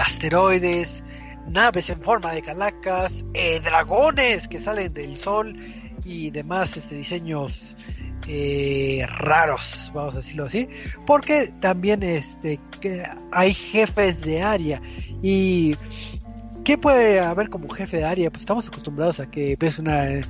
[0.00, 1.02] asteroides,
[1.48, 3.24] naves en forma de calacas,
[3.64, 5.56] dragones que salen del sol
[6.08, 7.76] y demás este diseños
[8.26, 10.66] eh, raros, vamos a decirlo así,
[11.06, 14.80] porque también este que hay jefes de área
[15.22, 15.76] y
[16.64, 18.30] ¿qué puede haber como jefe de área?
[18.30, 20.20] Pues estamos acostumbrados a que ves una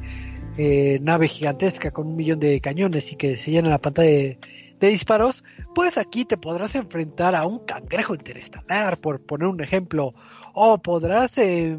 [0.57, 4.39] eh, nave gigantesca con un millón de cañones y que se llena la pantalla de,
[4.81, 10.15] disparos, pues aquí te podrás enfrentar a un cangrejo interestelar, por poner un ejemplo,
[10.55, 11.79] o podrás eh,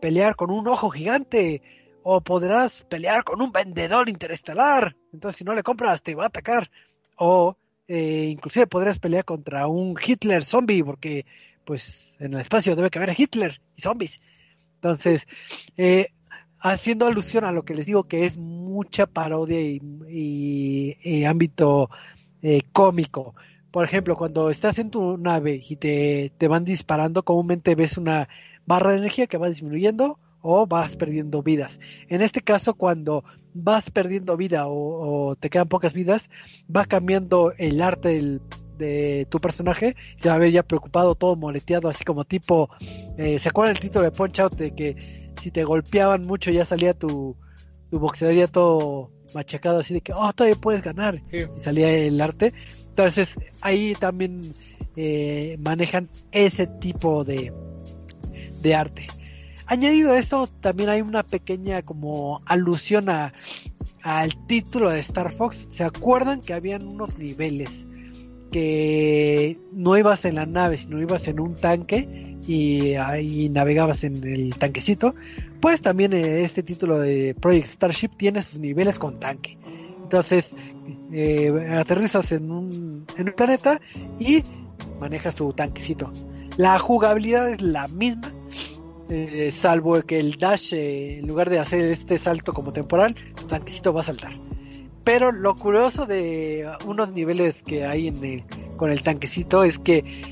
[0.00, 1.62] pelear con un ojo gigante,
[2.02, 6.28] o podrás pelear con un vendedor interestelar, entonces si no le compras te va a
[6.28, 6.70] atacar,
[7.16, 7.56] o
[7.88, 11.26] eh, inclusive podrás pelear contra un Hitler zombie, porque
[11.64, 14.20] pues en el espacio debe que haber Hitler y zombies.
[14.76, 15.26] Entonces,
[15.76, 16.08] eh,
[16.58, 21.90] haciendo alusión a lo que les digo que es mucha parodia y ámbito
[22.42, 23.34] eh, cómico.
[23.70, 28.28] Por ejemplo, cuando estás en tu nave y te, te van disparando, comúnmente ves una
[28.66, 31.78] barra de energía que va disminuyendo o vas perdiendo vidas.
[32.08, 33.24] En este caso, cuando
[33.54, 36.28] vas perdiendo vida o, te quedan pocas vidas,
[36.74, 38.40] va cambiando el arte
[38.78, 42.70] de tu personaje, se va a ver ya preocupado, todo moleteado, así como tipo,
[43.18, 46.64] eh, ¿se acuerdan el título de Punch Out de que si te golpeaban mucho ya
[46.64, 47.36] salía tu,
[47.90, 52.52] tu boxeador todo machacado, así de que, oh, todavía puedes ganar, y salía el arte.
[52.88, 53.28] Entonces
[53.60, 54.54] ahí también
[54.96, 57.52] eh, manejan ese tipo de,
[58.60, 59.06] de arte.
[59.70, 63.32] Añadido a esto, también hay una pequeña como alusión a,
[64.02, 65.68] al título de Star Fox.
[65.70, 67.86] ¿Se acuerdan que habían unos niveles
[68.50, 74.26] que no ibas en la nave, sino ibas en un tanque y ahí navegabas en
[74.26, 75.14] el tanquecito?
[75.60, 79.56] Pues también eh, este título de Project Starship tiene sus niveles con tanque.
[80.02, 80.50] Entonces,
[81.12, 83.80] eh, aterrizas en un, en un planeta
[84.18, 84.42] y
[84.98, 86.10] manejas tu tanquecito.
[86.56, 88.32] La jugabilidad es la misma,
[89.10, 93.46] eh, salvo que el dash, eh, en lugar de hacer este salto como temporal, tu
[93.46, 94.32] tanquecito va a saltar.
[95.04, 98.44] Pero lo curioso de unos niveles que hay en
[98.76, 100.22] con el tanquecito es que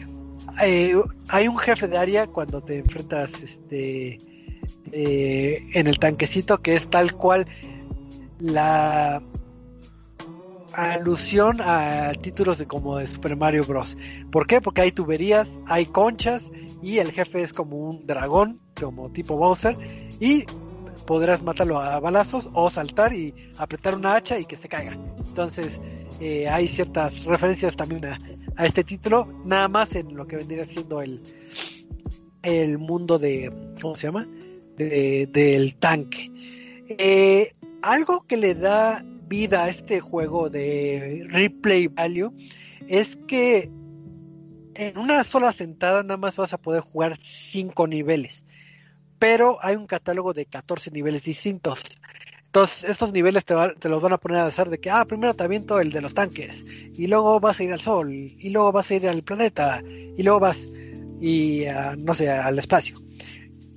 [0.63, 0.95] eh,
[1.29, 4.19] hay un jefe de área cuando te enfrentas este
[4.91, 7.47] en el tanquecito que es tal cual
[8.39, 9.23] la
[10.79, 13.99] alusión a títulos de como de Super Mario Bros.
[14.31, 14.61] ¿Por qué?
[14.61, 16.49] Porque hay tuberías, hay conchas
[16.81, 19.77] y el jefe es como un dragón, como tipo Bowser,
[20.21, 20.45] y
[21.05, 24.93] podrás matarlo a balazos o saltar y apretar una hacha y que se caiga.
[25.27, 25.81] Entonces
[26.21, 28.17] eh, hay ciertas referencias también a,
[28.65, 31.23] este título, nada más en lo que vendría siendo el,
[32.43, 34.29] el mundo de, ¿cómo se llama?
[34.77, 36.31] del tanque.
[36.89, 42.33] Eh, algo que le da vida a este juego de replay value
[42.89, 43.71] es que
[44.75, 48.45] en una sola sentada nada más vas a poder jugar 5 niveles,
[49.19, 51.83] pero hay un catálogo de 14 niveles distintos.
[52.47, 53.55] Entonces, estos niveles te,
[53.89, 56.15] los van a poner a hacer de que, ah, primero te aviento el de los
[56.15, 56.65] tanques,
[56.97, 60.23] y luego vas a ir al sol, y luego vas a ir al planeta, y
[60.23, 60.59] luego vas,
[61.21, 61.65] y
[61.99, 62.97] no sé, al espacio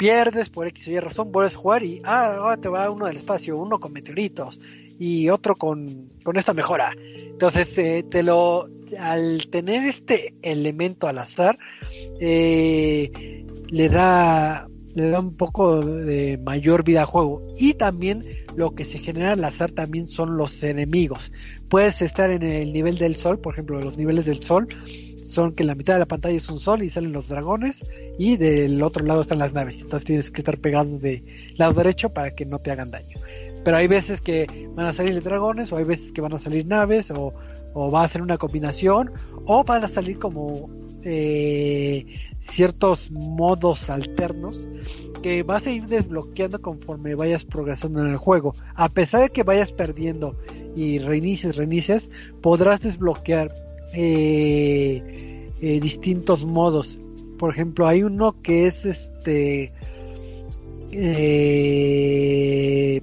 [0.02, 3.06] pierdes por X o Y razón, vuelves a jugar y ah, ahora te va uno
[3.06, 4.60] del espacio, uno con meteoritos
[5.02, 6.94] y otro con, con esta mejora.
[7.18, 11.58] Entonces, eh, te lo, al tener este elemento al azar,
[12.20, 17.42] eh, le da, le da un poco de mayor vida al juego.
[17.58, 18.24] Y también
[18.56, 21.32] lo que se genera al azar también son los enemigos.
[21.68, 24.68] Puedes estar en el nivel del sol, por ejemplo, los niveles del sol
[25.32, 27.82] son que en la mitad de la pantalla es un sol y salen los dragones
[28.20, 29.80] y del otro lado están las naves.
[29.82, 31.24] Entonces tienes que estar pegado de
[31.56, 33.18] lado derecho para que no te hagan daño.
[33.64, 36.66] Pero hay veces que van a salir dragones o hay veces que van a salir
[36.66, 37.34] naves o,
[37.76, 39.12] va a ser una combinación
[39.46, 40.70] o van a salir como
[41.04, 42.06] eh,
[42.40, 44.68] ciertos modos alternos
[45.22, 48.54] que vas a ir desbloqueando conforme vayas progresando en el juego.
[48.76, 50.36] A pesar de que vayas perdiendo
[50.76, 52.10] y reinicies, reinicies,
[52.42, 53.54] podrás desbloquear
[53.94, 56.98] eh, eh, distintos modos.
[57.38, 59.72] Por ejemplo, hay uno que es este
[60.92, 63.02] eh,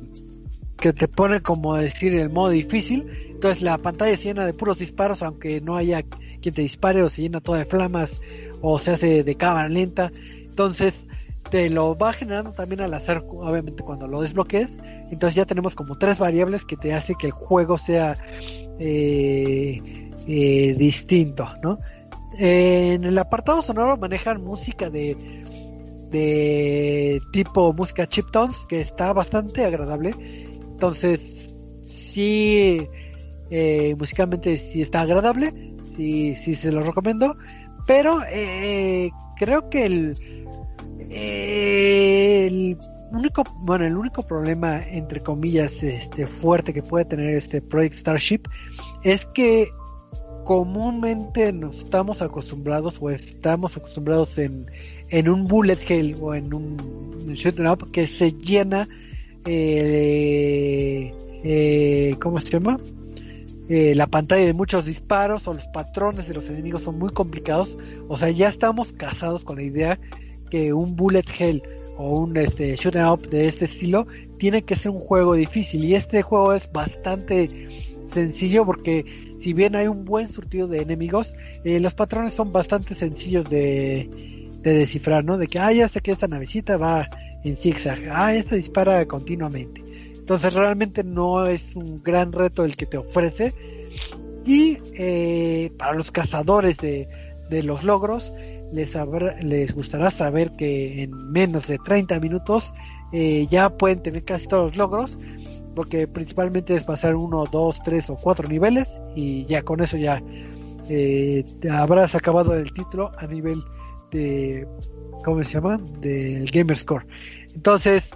[0.79, 3.07] que te pone como decir el modo difícil.
[3.31, 7.09] Entonces la pantalla se llena de puros disparos, aunque no haya quien te dispare o
[7.09, 8.21] se llena toda de flamas
[8.63, 10.11] o se hace de cámara lenta.
[10.15, 11.07] Entonces
[11.51, 14.79] te lo va generando también al hacer, obviamente cuando lo desbloques.
[15.11, 18.17] Entonces ya tenemos como tres variables que te hace que el juego sea
[18.79, 21.79] eh, eh, distinto, ¿no?
[22.37, 25.17] En el apartado sonoro manejan música de,
[26.11, 30.48] de tipo música chiptones que está bastante agradable.
[30.79, 31.53] Entonces,
[31.89, 32.87] sí,
[33.51, 37.35] eh, musicalmente sí está agradable, sí, sí se lo recomiendo.
[37.85, 40.15] Pero eh, creo que el,
[41.11, 42.79] el
[43.11, 48.43] único, bueno, el único problema entre comillas este fuerte que puede tener este Project Starship
[49.03, 49.71] es que
[50.45, 54.71] comúnmente nos estamos acostumbrados o estamos acostumbrados en,
[55.09, 56.77] en un bullet hell o en un,
[57.35, 58.89] shooting up que se llena
[59.45, 61.13] eh,
[61.45, 62.79] eh, ¿cómo se llama?
[63.69, 67.77] Eh, la pantalla de muchos disparos o los patrones de los enemigos son muy complicados
[68.09, 70.01] o sea ya estamos casados con la idea
[70.51, 71.63] que un bullet hell
[71.99, 74.07] o un este shooting up de este estilo
[74.39, 77.47] tiene que ser un juego difícil y este juego es bastante
[78.09, 81.35] sencillo porque si bien hay un buen surtido de enemigos,
[81.65, 84.11] eh, los patrones son bastante sencillos de,
[84.63, 85.39] descifrar, ¿no?
[85.39, 87.09] De que, ah, ya sé que esta navecita va
[87.45, 89.83] en zigzag, ah, esta dispara continuamente.
[90.15, 93.55] Entonces realmente no es un gran reto el que te ofrece.
[94.45, 97.09] Y eh, para los cazadores de,
[97.49, 98.33] de los logros,
[98.73, 98.97] les,
[99.41, 102.73] les gustará saber que en menos de 30 minutos
[103.13, 105.19] eh, ya pueden tener casi todos los logros,
[105.75, 110.23] porque principalmente es pasar uno, dos, tres o cuatro niveles y ya con eso ya
[110.89, 113.63] eh, habrás acabado el título a nivel
[114.11, 114.67] de,
[115.25, 115.79] ¿cómo se llama?
[116.01, 117.07] Del Gamer Score.
[117.55, 118.11] Entonces,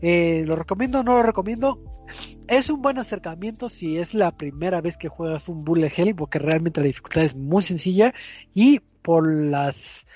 [0.00, 1.80] eh, ¿lo recomiendo o no lo recomiendo?
[2.48, 6.38] Es un buen acercamiento si es la primera vez que juegas un Bullet Hell, porque
[6.38, 8.14] realmente la dificultad es muy sencilla
[8.54, 10.06] y por las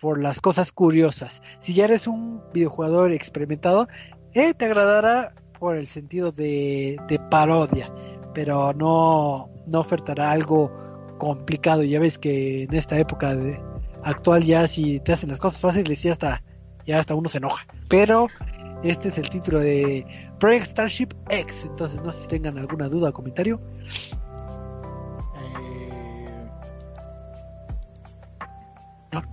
[0.00, 1.40] por las cosas curiosas.
[1.60, 3.88] Si ya eres un videojugador experimentado,
[4.34, 7.90] eh, te agradará por el sentido de, de parodia,
[8.34, 10.70] pero no, no ofertará algo
[11.18, 11.84] complicado.
[11.84, 13.58] Ya ves que en esta época de,
[14.04, 16.42] actual ya si te hacen las cosas fáciles ya hasta,
[16.86, 17.66] ya hasta uno se enoja.
[17.88, 18.28] Pero
[18.82, 20.06] este es el título de
[20.38, 21.64] Project Starship X.
[21.64, 23.60] Entonces no sé si tengan alguna duda o comentario.
[25.36, 26.48] Eh,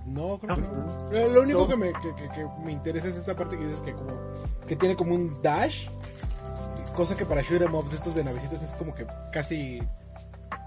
[0.06, 1.28] no, creo que no.
[1.32, 4.12] Lo único que, me, que, que, me interesa es esta parte que dices que como
[4.66, 5.88] que tiene como un dash,
[6.94, 9.80] cosa que para shoot em ups estos de navecitas es como que casi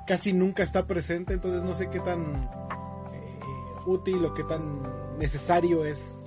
[0.05, 2.49] casi nunca está presente, entonces no sé qué tan eh,
[3.85, 4.81] útil o qué tan
[5.17, 6.17] necesario es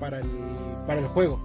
[0.00, 0.28] para el
[0.86, 1.38] para el juego.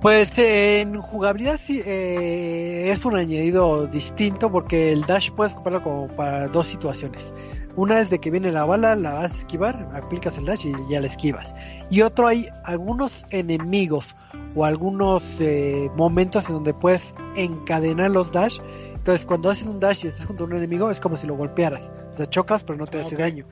[0.00, 6.08] Pues en jugabilidad sí, eh, es un añadido distinto porque el dash puedes ocuparlo como
[6.08, 7.32] para dos situaciones.
[7.76, 10.72] Una es de que viene la bala, la vas a esquivar, aplicas el dash y
[10.90, 11.54] ya la esquivas.
[11.90, 14.14] Y otro hay algunos enemigos
[14.54, 18.58] o algunos eh, momentos en donde puedes encadenar los dash.
[18.94, 21.34] Entonces cuando haces un dash y estás junto a un enemigo es como si lo
[21.34, 21.90] golpearas.
[22.12, 23.20] O sea, chocas pero no te hace Ok.
[23.20, 23.46] daño.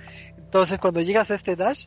[0.52, 1.86] Entonces cuando llegas a este dash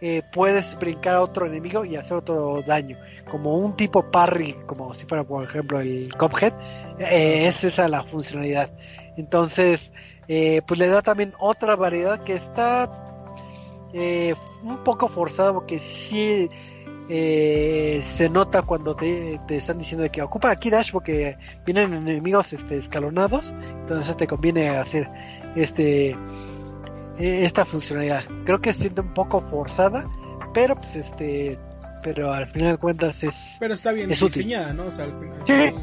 [0.00, 2.96] eh, puedes brincar a otro enemigo y hacer otro daño.
[3.30, 6.54] Como un tipo parry, como si fuera por ejemplo el Cuphead.
[6.98, 8.70] Eh, es esa la funcionalidad.
[9.18, 9.92] Entonces
[10.28, 12.90] eh, pues le da también otra variedad que está
[13.92, 16.48] eh, un poco forzada porque sí
[17.10, 21.36] se nota cuando te, te están diciendo que ocupa aquí dash porque
[21.66, 25.10] vienen enemigos este, escalonados entonces te conviene hacer
[25.56, 26.16] este
[27.20, 30.06] eh, esta funcionalidad creo que siente un poco forzada
[30.54, 31.58] pero pues este
[32.02, 34.42] pero al final de cuentas es Pero está bien Es útil.
[34.44, 34.86] diseñada, ¿no?
[34.86, 35.74] O sea, al final- Sí.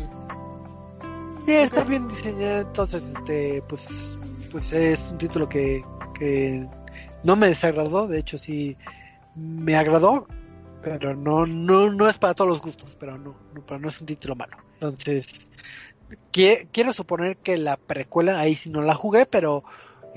[1.45, 4.17] Sí, está bien diseñado, entonces, este, pues,
[4.51, 5.81] pues es un título que,
[6.19, 6.67] que
[7.23, 8.75] no me desagradó, de hecho sí
[9.35, 10.27] me agradó,
[10.81, 14.01] pero no, no, no es para todos los gustos, pero no, no, pero no es
[14.01, 14.57] un título malo.
[14.73, 15.27] Entonces,
[16.33, 19.63] qui- quiero suponer que la precuela, ahí sí no la jugué, pero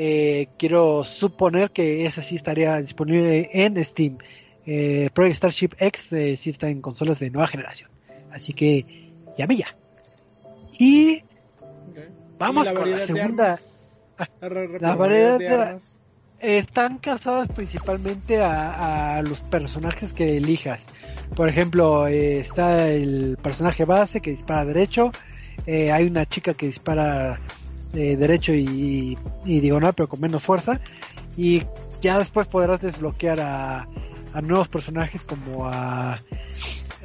[0.02, 4.16] eh, quiero suponer que esa sí estaría disponible en Steam.
[4.64, 7.90] Eh, Project Starship X eh, sí está en consolas de nueva generación.
[8.32, 8.86] Así que,
[9.36, 9.74] llame ya.
[10.78, 11.22] Y.
[12.38, 13.58] Vamos ¿Y la con la segunda.
[14.16, 14.26] Ah,
[14.80, 15.98] La, variedad de- armas.
[16.38, 20.86] están casadas principalmente a, a los personajes que elijas.
[21.36, 25.12] Por ejemplo, eh, está el personaje base que dispara derecho.
[25.66, 27.38] hay una chica que dispara
[27.94, 30.80] eh, derecho y, y diagonal, pero con menos fuerza.
[31.36, 31.62] Y
[32.00, 33.88] ya después podrás desbloquear a,
[34.32, 36.18] a nuevos personajes como a,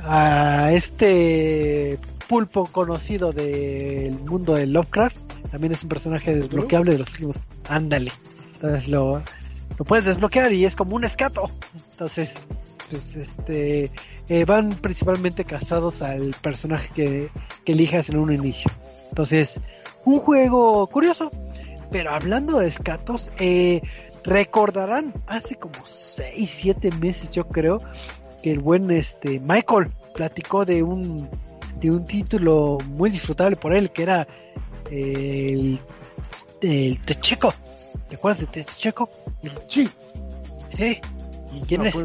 [0.04, 5.18] a este pulpo conocido del mundo de Lovecraft.
[5.52, 7.40] También es un personaje desbloqueable de los últimos.
[7.70, 8.12] Ándale.
[8.56, 9.22] Entonces lo,
[9.78, 11.50] lo puedes desbloquear y es como un escato.
[11.92, 12.30] Entonces,
[12.90, 13.92] pues este
[14.28, 17.30] eh, van principalmente casados al personaje que,
[17.64, 18.72] que elijas en un inicio.
[19.10, 19.60] Entonces,
[20.06, 21.32] un juego curioso.
[21.92, 23.82] Pero hablando de escatos, eh,
[24.24, 27.80] recordarán hace como 6, 7 meses yo creo
[28.42, 31.30] que el buen este Michael platicó de un
[31.80, 34.28] de un título muy disfrutable por él que era
[34.90, 35.80] eh, el,
[36.62, 37.54] el Techeco.
[38.10, 39.10] ¿Te acuerdas de Techeco?
[39.68, 39.90] Sí.
[40.70, 41.00] Sí.
[41.54, 41.96] ¿Y quién es?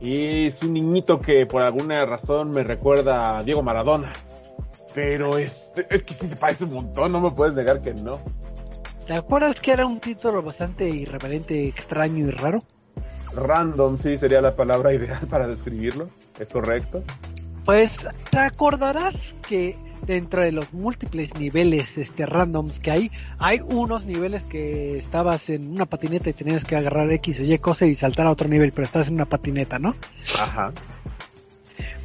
[0.00, 4.12] Es un niñito que por alguna razón me recuerda a Diego Maradona.
[4.98, 8.18] Pero este, es que sí se parece un montón, no me puedes negar que no.
[9.06, 12.64] ¿Te acuerdas que era un título bastante irreverente, extraño y raro?
[13.32, 16.10] Random, sí, sería la palabra ideal para describirlo.
[16.40, 17.04] ¿Es correcto?
[17.64, 24.04] Pues te acordarás que dentro de los múltiples niveles este randoms que hay, hay unos
[24.04, 27.94] niveles que estabas en una patineta y tenías que agarrar X o Y cosa y
[27.94, 29.94] saltar a otro nivel, pero estás en una patineta, ¿no?
[30.36, 30.72] Ajá.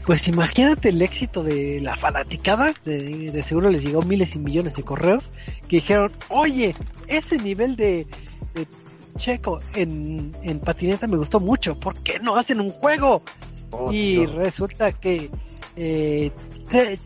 [0.05, 4.75] Pues imagínate el éxito de la fanaticada, de, de seguro les llegó miles y millones
[4.75, 5.29] de correos
[5.69, 6.75] que dijeron, oye,
[7.07, 8.05] ese nivel de,
[8.53, 8.67] de
[9.15, 13.23] Checo en, en patineta me gustó mucho, ¿por qué no hacen un juego?
[13.71, 14.35] Oh, y Dios.
[14.35, 15.29] resulta que
[15.77, 16.31] eh,
[16.69, 16.99] Te-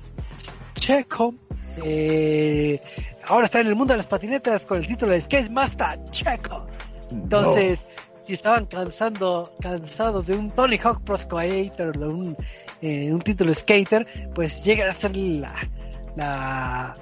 [0.74, 1.36] Checo
[1.84, 2.82] eh,
[3.28, 6.66] ahora está en el mundo de las patinetas con el título de Skate Master Checo.
[7.12, 7.80] Entonces,
[8.26, 12.36] si estaban cansando, cansados de un Tony Hawk Pro Skater, de un,
[12.82, 15.54] eh, un título skater, pues llega a ser la,
[16.16, 16.98] la,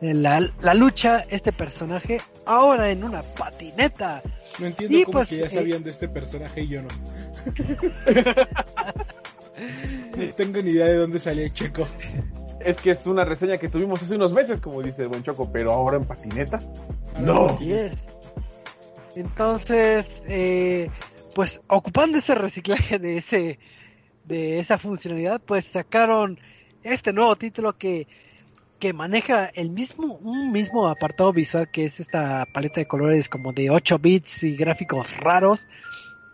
[0.00, 4.22] la, la lucha este personaje ahora en una patineta.
[4.58, 6.82] No entiendo Y cómo pues, es que ya eh, sabían de este personaje y yo
[6.82, 6.88] no.
[10.16, 11.86] no tengo ni idea de dónde salió el checo.
[12.60, 15.50] Es que es una reseña que tuvimos hace unos meses, como dice el buen Choco,
[15.50, 16.62] pero ahora en patineta.
[17.20, 17.48] No.
[17.48, 17.92] Así es.
[19.16, 20.88] Entonces, eh,
[21.34, 23.58] pues ocupando ese reciclaje de ese
[24.24, 26.38] de esa funcionalidad, pues sacaron
[26.82, 28.06] este nuevo título que
[28.82, 33.52] que maneja el mismo un mismo apartado visual que es esta paleta de colores como
[33.52, 35.68] de 8 bits y gráficos raros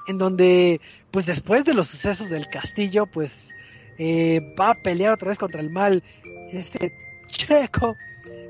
[0.07, 0.81] en donde
[1.11, 3.51] pues después de los sucesos del castillo pues
[3.99, 6.03] eh, va a pelear otra vez contra el mal
[6.51, 6.91] este
[7.27, 7.99] checo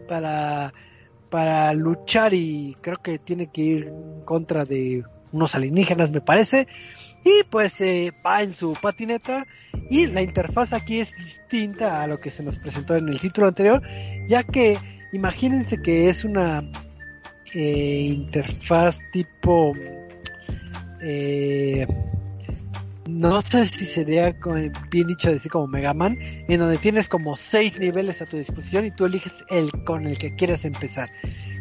[0.09, 0.73] para
[1.29, 6.69] para luchar y creo que tiene que ir en contra de unos alienígenas me parece
[7.25, 9.47] y pues eh, va en su patineta
[9.91, 13.49] y la interfaz aquí es distinta a lo que se nos presentó en el título
[13.49, 13.83] anterior
[14.27, 14.79] ya que
[15.13, 16.63] imagínense que es una
[17.55, 19.75] eh, interfaz tipo
[21.01, 21.87] eh,
[23.09, 24.37] no sé si sería
[24.91, 28.85] bien dicho decir como Mega Man, en donde tienes como seis niveles a tu disposición
[28.85, 31.11] y tú eliges el con el que quieres empezar.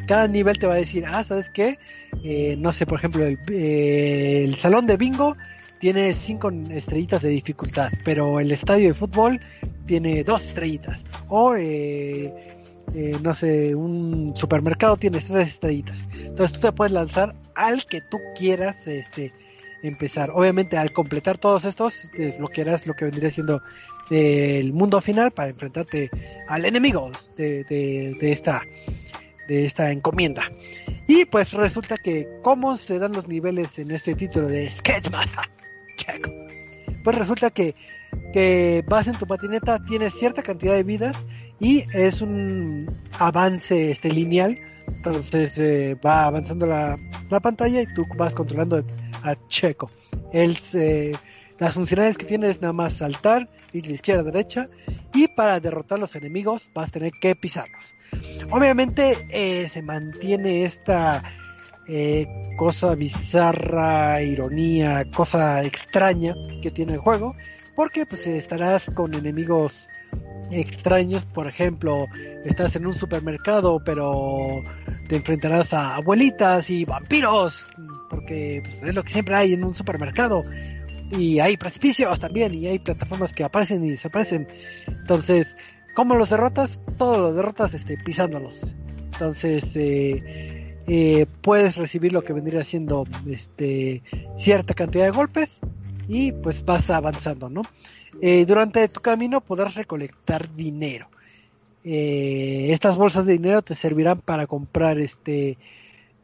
[0.08, 1.78] Cada nivel te va a decir, ah, ¿sabes qué?
[2.24, 5.36] Eh, no sé, por ejemplo, el, eh, el salón de bingo
[5.80, 9.40] tiene cinco estrellitas de dificultad, pero el estadio de fútbol
[9.86, 11.06] tiene dos estrellitas.
[11.28, 12.34] O, eh,
[12.96, 16.08] eh, no sé, un supermercado tiene tres estrellitas.
[16.14, 19.34] Entonces tú te puedes lanzar al que tú quieras, este,
[19.84, 20.32] empezar.
[20.34, 23.62] Obviamente al completar todos estos desbloquearás lo que vendría siendo
[24.10, 26.10] el mundo final para enfrentarte
[26.48, 28.62] al enemigo de esta
[29.48, 30.52] de esta encomienda.
[31.08, 35.46] Y pues resulta que cómo se dan los niveles en este título de Sketchmaster.
[37.04, 37.76] Pues resulta que
[38.34, 41.16] que vas en tu patineta, tienes cierta cantidad de vidas
[41.60, 42.90] y es un
[43.20, 44.60] avance este lineal.
[44.88, 46.98] Entonces eh, va avanzando la,
[47.30, 48.84] la pantalla y tú vas controlando
[49.24, 49.92] a Checo.
[50.32, 51.14] Él se-
[51.60, 54.70] las funcionalidades que tiene es nada más saltar, ir de izquierda a derecha
[55.14, 57.94] y para derrotar los enemigos vas a tener que pisarlos.
[58.50, 61.24] Obviamente eh, se mantiene esta
[61.88, 62.26] eh,
[62.58, 67.36] cosa bizarra, ironía, cosa extraña que tiene el juego,
[67.76, 69.90] porque pues estarás con enemigos
[70.52, 72.06] extraños, por ejemplo,
[72.46, 74.64] estás en un supermercado, pero
[75.08, 77.66] te enfrentarás a abuelitas y vampiros,
[78.10, 80.44] porque pues, es lo que siempre hay en un supermercado.
[81.10, 84.48] Y hay precipicios también, y hay plataformas que aparecen y desaparecen.
[84.88, 85.56] Entonces,
[85.98, 86.80] ¿cómo los derrotas?
[87.00, 88.62] Todos los derrotas este, pisándolos.
[89.14, 94.04] Entonces, eh, eh, puedes recibir lo que vendría siendo este,
[94.38, 95.60] cierta cantidad de golpes
[96.08, 97.64] y pues vas avanzando, ¿no?
[98.22, 101.08] Eh, durante tu camino podrás recolectar dinero.
[101.84, 105.58] Estas bolsas de dinero te servirán para comprar este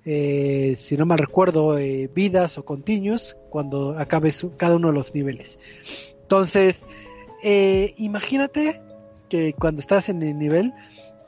[0.04, 1.78] si no mal recuerdo
[2.14, 5.58] vidas o continuos cuando acabes cada uno de los niveles
[6.24, 6.82] entonces
[7.96, 8.82] imagínate
[9.34, 10.76] que cuando estás en el nivel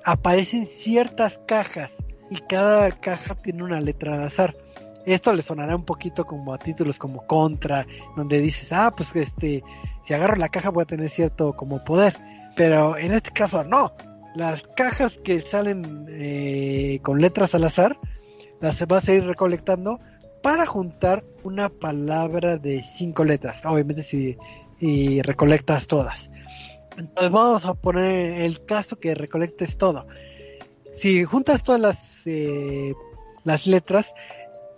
[0.04, 1.92] aparecen ciertas cajas
[2.30, 4.56] y cada caja tiene una letra al azar
[5.06, 7.86] esto le sonará un poquito como a títulos como Contra,
[8.16, 9.64] donde dices, ah, pues este,
[10.04, 12.16] si agarro la caja voy a tener cierto como poder.
[12.56, 13.94] Pero en este caso no.
[14.36, 17.98] Las cajas que salen eh, con letras al azar,
[18.62, 20.00] las vas a ir recolectando
[20.42, 23.64] para juntar una palabra de cinco letras.
[23.66, 24.38] Obviamente si
[24.80, 26.30] y recolectas todas.
[26.98, 30.08] Entonces vamos a poner el caso que recolectes todo.
[30.94, 32.94] Si juntas todas las, eh,
[33.44, 34.14] las letras,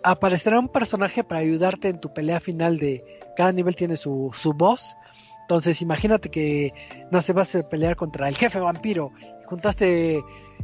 [0.04, 3.04] aparecerá un personaje para ayudarte en tu pelea final de
[3.36, 4.96] cada nivel tiene su, su voz.
[5.42, 6.74] Entonces imagínate que
[7.12, 9.12] no se vas a pelear contra el jefe vampiro.
[9.46, 10.22] Juntaste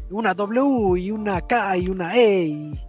[0.09, 2.81] una W y una K y una E y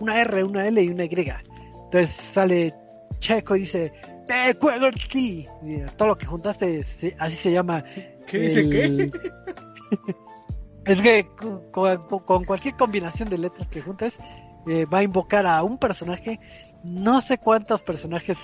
[0.00, 1.10] una R, una L y una Y.
[1.10, 2.74] Entonces sale
[3.18, 3.92] Checo y dice,
[4.26, 5.46] te juego el sí.
[5.96, 6.84] Todo lo que juntaste,
[7.18, 7.84] así se llama.
[8.26, 9.12] ¿Qué dice el- qué?
[10.84, 11.28] Es que
[11.70, 14.18] con, cualquier combinación de letras que juntes,
[14.66, 16.40] eh, va a invocar a un personaje.
[16.82, 18.36] No sé cuántos personajes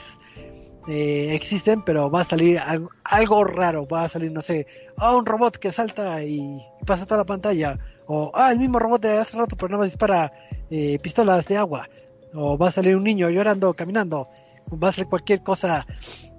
[0.87, 3.89] eh, existen, pero va a salir algo, algo raro.
[3.89, 7.77] Va a salir, no sé, ah, un robot que salta y pasa toda la pantalla.
[8.07, 10.33] O, ah, el mismo robot de hace rato, pero nada más dispara
[10.71, 11.89] eh, pistolas de agua.
[12.35, 14.29] O va a salir un niño llorando, caminando.
[14.73, 15.87] Va a ser cualquier cosa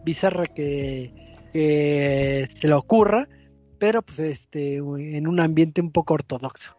[0.06, 1.12] bizarra que,
[1.52, 3.28] que se le ocurra,
[3.78, 6.76] pero pues este en un ambiente un poco ortodoxo.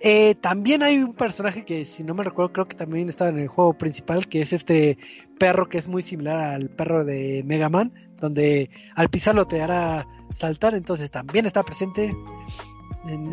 [0.00, 3.38] Eh, también hay un personaje que, si no me recuerdo, creo que también estaba en
[3.38, 4.96] el juego principal, que es este
[5.38, 10.06] perro que es muy similar al perro de Mega Man, donde al pisarlo te hará
[10.36, 12.14] saltar, entonces también está presente.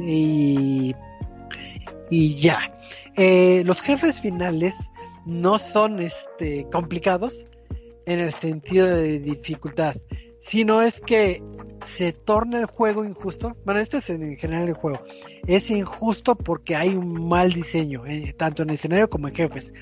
[0.08, 0.96] Y,
[2.10, 2.60] ya.
[3.16, 4.76] Eh, los jefes finales
[5.26, 7.46] no son este, complicados
[8.06, 9.96] en el sentido de dificultad,
[10.46, 11.42] sino es que
[11.98, 13.58] se torna el juego injusto.
[13.66, 15.00] Bueno, este es en general el juego.
[15.48, 19.74] Es injusto porque hay un mal diseño, eh, tanto en escenario como en jefes.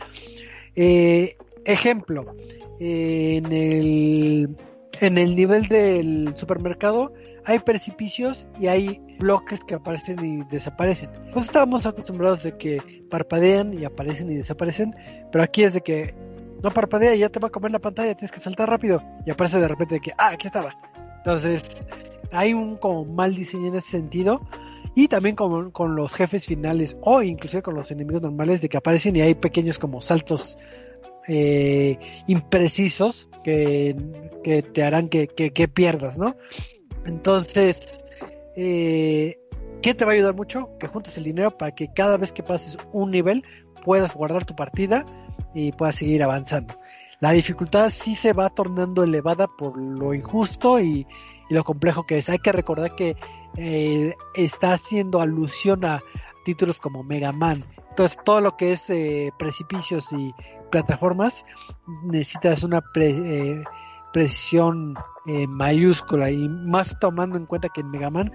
[0.77, 1.35] Eh,
[1.65, 2.33] ejemplo,
[2.79, 4.55] en, el,
[5.01, 11.09] en el nivel del supermercado hay precipicios y hay bloques que aparecen y desaparecen.
[11.33, 14.95] Pues estamos acostumbrados de que parpadean y aparecen y desaparecen,
[15.29, 16.15] pero aquí es de que
[16.63, 19.31] no parpadea y ya te va a comer la pantalla, tienes que saltar rápido y
[19.31, 20.73] aparece de repente que, ah, aquí estaba.
[21.17, 21.61] Entonces,
[22.31, 24.41] hay un como mal diseño en ese sentido.
[24.95, 28.77] Y también con, con los jefes finales o inclusive con los enemigos normales de que
[28.77, 30.55] aparecen y hay pequeños como saltos
[31.27, 31.97] eh,
[32.27, 33.95] imprecisos que,
[34.43, 36.35] que, te harán que, que, que pierdas, ¿no?
[37.05, 38.03] Entonces,
[38.55, 39.39] eh,
[39.81, 40.77] ¿qué te va a ayudar mucho?
[40.77, 43.43] Que juntes el dinero para que cada vez que pases un nivel
[43.83, 45.05] puedas guardar tu partida
[45.53, 46.75] y puedas seguir avanzando.
[47.23, 51.07] La dificultad sí se va tornando elevada por lo injusto y,
[51.49, 52.29] lo complejo que es.
[52.29, 53.15] Hay que recordar que
[53.57, 56.01] eh, está haciendo alusión a
[56.43, 57.63] títulos como Mega Man.
[57.89, 60.33] Entonces todo lo que es eh, precipicios y
[60.71, 61.45] plataformas
[62.03, 63.63] necesitas una eh,
[64.11, 64.95] precisión
[65.47, 68.33] mayúscula y más tomando en cuenta que en Mega Man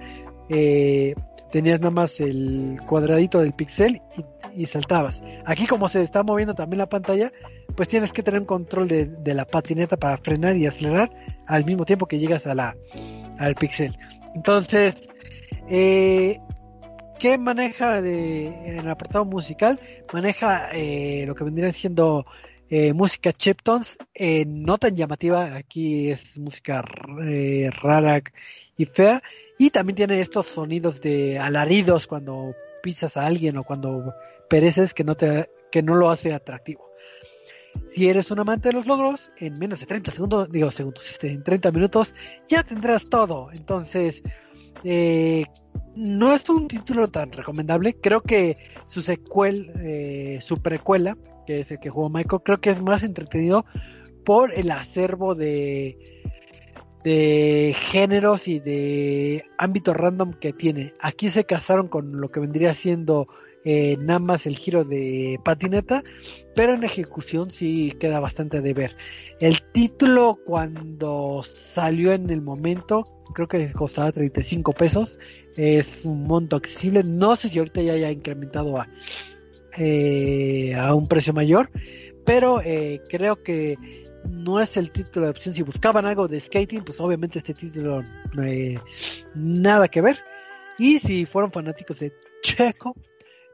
[1.50, 4.24] tenías nada más el cuadradito del pixel y,
[4.66, 5.22] saltabas.
[5.44, 7.32] Aquí como se está moviendo también la pantalla,
[7.76, 11.10] pues tienes que tener un control de, la patineta para frenar y acelerar
[11.46, 13.96] al mismo tiempo que llegas al pixel.
[14.34, 15.08] Entonces,
[15.68, 16.40] eh,
[17.18, 19.78] ¿qué maneja de, en el apartado musical?
[20.12, 22.26] Maneja eh, lo que vendría siendo
[22.70, 28.22] eh, música chiptones, eh, no tan llamativa, aquí es música rara
[28.76, 29.22] y fea,
[29.58, 34.12] y también tiene estos sonidos de alaridos cuando pisas a alguien o cuando
[34.48, 36.88] pereces que no, te, que no lo hace atractivo.
[37.90, 41.28] Si eres un amante de los logros, en menos de 30 segundos, digo segundos, este,
[41.32, 42.14] en 30 minutos,
[42.48, 43.50] ya tendrás todo.
[43.52, 44.22] Entonces,
[44.84, 45.44] eh,
[45.94, 47.94] no es un título tan recomendable.
[47.94, 52.70] Creo que su secuel, eh, su precuela, que es el que jugó Michael, creo que
[52.70, 53.64] es más entretenido
[54.24, 55.96] por el acervo de
[57.04, 60.94] de géneros y de ámbito random que tiene.
[61.00, 63.28] Aquí se casaron con lo que vendría siendo
[63.64, 66.02] eh, nada más el giro de patineta,
[66.54, 68.96] pero en ejecución sí queda bastante de ver.
[69.40, 73.04] El título cuando salió en el momento,
[73.34, 75.18] creo que costaba 35 pesos,
[75.56, 78.88] es un monto accesible, no sé si ahorita ya haya incrementado a,
[79.76, 81.70] eh, a un precio mayor,
[82.24, 83.76] pero eh, creo que
[84.28, 85.54] no es el título de opción.
[85.54, 88.02] Si buscaban algo de skating, pues obviamente este título
[89.34, 90.18] nada que ver.
[90.78, 92.94] Y si fueron fanáticos de Checo,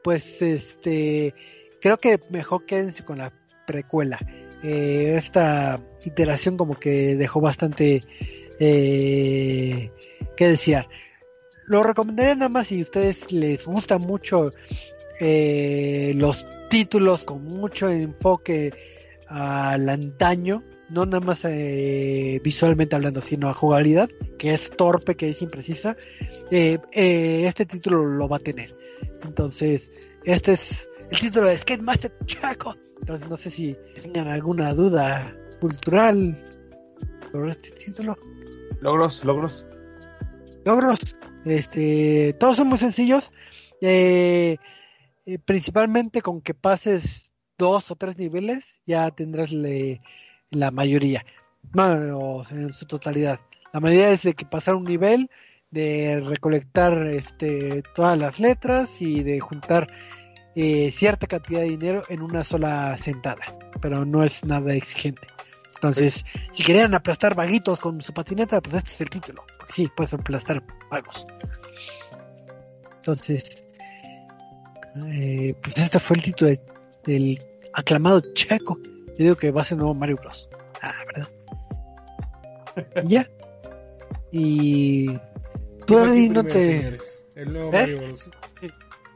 [0.05, 1.35] pues este
[1.81, 3.33] creo que mejor quédense con la
[3.67, 4.19] precuela.
[4.63, 8.03] Eh, esta iteración como que dejó bastante
[8.61, 9.91] eh,
[10.37, 10.87] que decía.
[11.67, 14.51] Lo recomendaría nada más si ustedes les gusta mucho
[15.19, 18.73] eh, los títulos con mucho enfoque
[19.27, 25.31] al antaño, no nada más eh, visualmente hablando, sino a jugabilidad, que es torpe, que
[25.31, 25.97] es imprecisa,
[26.51, 28.84] este título lo va a tener.
[29.23, 29.91] Entonces,
[30.25, 32.77] este es el título de Skate Master Chaco.
[33.01, 36.39] Entonces, no sé si tengan alguna duda cultural
[37.31, 38.17] sobre este título.
[38.81, 39.67] Logros, logros.
[40.65, 40.99] Logros.
[41.45, 43.33] Este, todos son muy sencillos.
[45.45, 51.25] principalmente con que pases dos o tres niveles, ya tendrás la mayoría,
[51.63, 53.41] bueno, en su totalidad.
[53.73, 55.31] La mayoría es de que pasar un nivel,
[55.75, 59.89] de recolectar este, todas las letras y de juntar
[60.55, 63.45] eh, cierta cantidad de dinero en una sola sentada,
[63.83, 65.27] pero no es nada exigente.
[65.75, 69.45] Entonces, si querían aplastar vaguitos con su patineta, pues este es el título.
[69.69, 71.27] Sí, puedes aplastar vagos.
[72.97, 73.65] Entonces,
[75.07, 76.61] eh, pues este fue el título de
[77.05, 77.39] del
[77.73, 78.79] aclamado Checo.
[78.85, 80.49] Yo digo que va a ser nuevo Mario Bros.
[80.83, 81.29] Ah, ¿verdad?
[83.09, 83.29] ya.
[84.33, 85.19] Y
[85.87, 86.99] tú ahí no te.
[87.35, 87.73] El nuevo ¿Eh?
[87.73, 88.31] Mario Bros.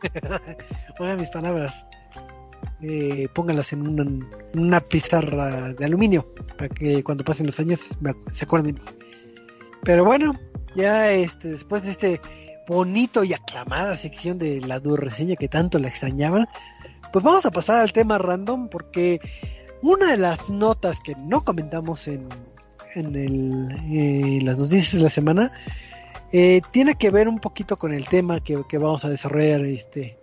[0.99, 1.85] Oigan mis palabras.
[2.81, 7.81] Eh, póngalas en una, una, pizarra de aluminio para que cuando pasen los años
[8.33, 8.81] se acuerden.
[9.83, 10.39] Pero bueno,
[10.77, 12.21] ya este después de este
[12.69, 16.47] bonito y aclamada sección de la reseña que tanto la extrañaban,
[17.13, 19.21] pues vamos a pasar al tema random porque
[19.83, 22.29] una de las notas que no comentamos en,
[22.95, 25.53] en el, eh, las noticias de la semana
[26.33, 30.19] eh, tiene que ver un poquito con el tema que, vamos a desarrollar este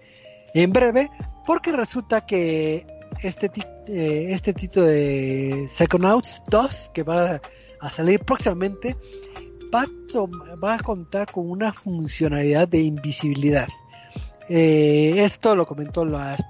[0.53, 1.09] en breve,
[1.45, 2.85] porque resulta que
[3.21, 3.51] este,
[3.87, 7.41] eh, este título de Psychonauts 2, que va
[7.81, 8.95] a salir próximamente,
[9.73, 13.67] va a, va a contar con una funcionalidad de invisibilidad.
[14.47, 16.43] Eh, esto lo comentó las,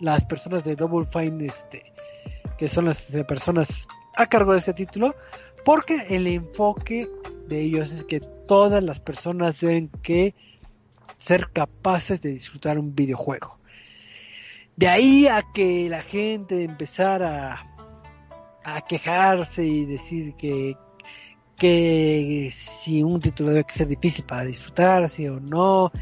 [0.00, 1.92] las personas de Double Fine, este,
[2.58, 3.86] que son las personas
[4.16, 5.14] a cargo de este título,
[5.64, 7.08] porque el enfoque
[7.46, 10.34] de ellos es que todas las personas deben que
[11.18, 13.58] ser capaces de disfrutar un videojuego.
[14.76, 17.66] De ahí a que la gente empezara
[18.64, 20.76] a, quejarse y decir que,
[21.56, 25.92] que si un título debe ser difícil para disfrutar, si o no,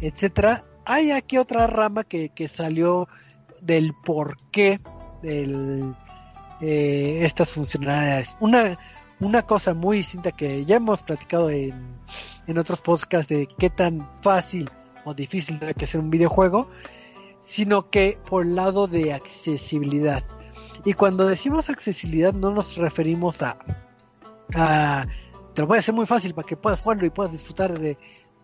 [0.00, 0.64] etcétera.
[0.84, 3.08] Hay aquí otra rama que, que salió
[3.60, 4.80] del porqué
[5.22, 5.94] de
[6.60, 8.36] eh, estas funcionalidades.
[8.40, 8.78] Una,
[9.20, 11.98] una cosa muy distinta que ya hemos platicado en,
[12.46, 14.70] en otros podcasts de qué tan fácil
[15.04, 16.68] o difícil debe que ser un videojuego
[17.44, 20.24] sino que por el lado de accesibilidad.
[20.84, 23.58] Y cuando decimos accesibilidad no nos referimos a,
[25.54, 27.98] te lo voy a hacer muy fácil para que puedas jugarlo y puedas disfrutar de,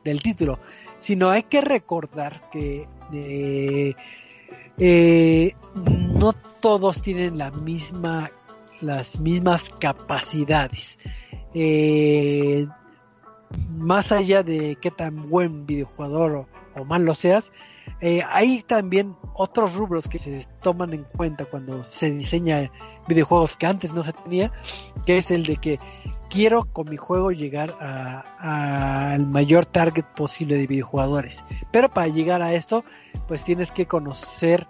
[0.05, 0.59] del título,
[0.99, 3.95] sino hay que recordar que eh,
[4.79, 8.31] eh, no todos tienen la misma,
[8.83, 10.99] las mismas capacidades.
[11.55, 12.67] Eh,
[13.71, 17.53] más allá de qué tan buen videojugador o, o mal lo seas,
[18.01, 22.71] eh, hay también otros rubros que se toman en cuenta cuando se diseña
[23.09, 24.53] videojuegos que antes no se tenía,
[25.05, 25.79] que es el de que
[26.31, 27.77] quiero con mi juego llegar
[28.39, 31.45] al mayor target posible de videojugadores.
[31.73, 32.85] Pero para llegar a esto,
[33.29, 34.67] pues tienes que conocer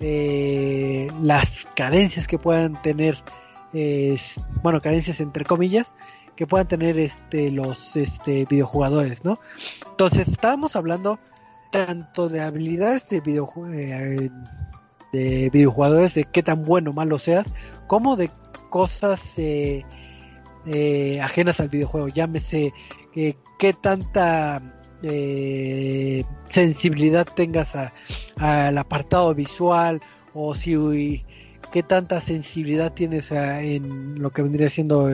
[0.00, 3.22] eh, las carencias que puedan tener,
[4.62, 5.94] bueno, carencias entre comillas,
[6.38, 9.40] que puedan tener este los este videojugadores, ¿no?
[9.90, 11.18] Entonces, estábamos hablando
[11.72, 14.30] tanto de habilidades de, video, eh,
[15.12, 17.46] de videojugadores, de qué tan bueno o malo seas,
[17.88, 18.30] como de
[18.70, 19.84] cosas eh,
[20.66, 22.06] eh, ajenas al videojuego.
[22.06, 22.72] Llámese
[23.12, 24.62] qué tanta
[26.48, 27.74] sensibilidad tengas
[28.36, 30.00] al apartado visual
[30.34, 30.76] o si
[31.72, 35.10] qué tanta sensibilidad tienes en lo que vendría siendo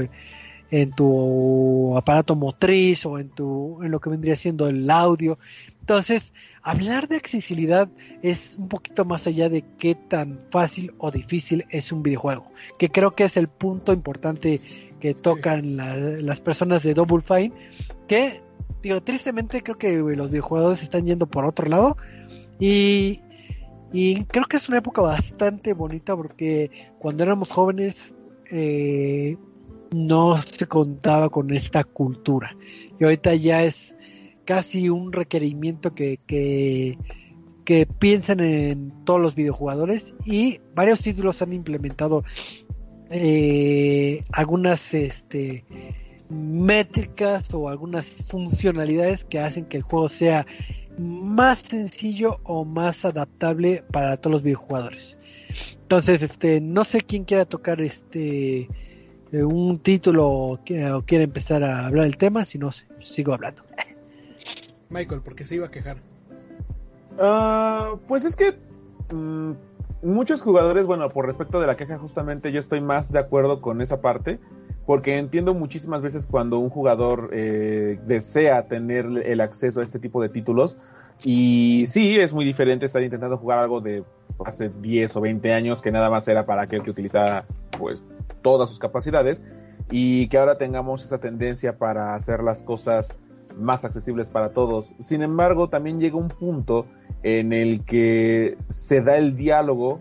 [0.70, 5.38] en tu aparato motriz o en tu en lo que vendría siendo el audio
[5.84, 6.32] entonces,
[6.62, 7.90] hablar de accesibilidad
[8.22, 12.88] es un poquito más allá de qué tan fácil o difícil es un videojuego, que
[12.88, 14.62] creo que es el punto importante
[14.98, 17.52] que tocan las personas de Double Fine,
[18.08, 18.40] que
[18.82, 21.98] digo, tristemente creo que los videojuegos están yendo por otro lado
[22.58, 23.20] y,
[23.94, 26.68] y creo que es una época bastante bonita porque
[26.98, 28.12] cuando éramos jóvenes
[28.50, 29.36] eh,
[29.94, 32.56] no se contaba con esta cultura.
[32.98, 33.94] Y ahorita ya es
[34.44, 36.98] casi un requerimiento que, que,
[38.00, 42.24] piensen en todos los videojugadores y varios títulos han implementado
[43.10, 45.64] eh, algunas este,
[46.28, 50.46] métricas o algunas funcionalidades que hacen que el juego sea
[50.98, 55.18] más sencillo o más adaptable para todos los videojugadores.
[55.82, 58.68] Entonces, este, no sé quién quiera tocar este
[59.32, 62.70] eh, un título o, quiera empezar a hablar del tema, si no
[63.02, 63.62] sigo hablando.
[64.90, 65.96] Michael, porque se iba a quejar.
[67.18, 68.52] Ah, pues es que
[69.12, 69.52] mm,
[70.04, 73.80] muchos jugadores, bueno, por respecto de la queja, justamente yo estoy más de acuerdo con
[73.80, 74.38] esa parte,
[74.86, 80.22] porque entiendo muchísimas veces cuando un jugador eh, desea tener el acceso a este tipo
[80.22, 80.76] de títulos,
[81.22, 84.04] y sí, es muy diferente estar intentando jugar algo de
[84.44, 87.44] hace 10 o 20 años que nada más era para aquel que utilizaba
[87.78, 88.02] pues
[88.42, 89.44] todas sus capacidades
[89.90, 93.16] y que ahora tengamos esa tendencia para hacer las cosas
[93.58, 94.94] más accesibles para todos.
[94.98, 96.86] Sin embargo, también llega un punto
[97.22, 100.00] en el que se da el diálogo,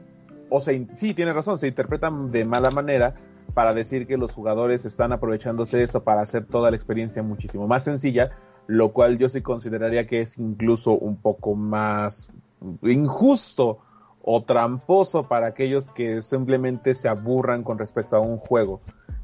[0.50, 3.16] o sea, sí, tiene razón, se interpretan de mala manera
[3.54, 7.68] para decir que los jugadores están aprovechándose de esto para hacer toda la experiencia muchísimo
[7.68, 8.32] más sencilla,
[8.68, 12.32] lo cual yo sí consideraría que es incluso un poco más
[12.82, 13.80] injusto
[14.22, 18.82] o tramposo para aquellos que simplemente se aburran con respecto a un juego,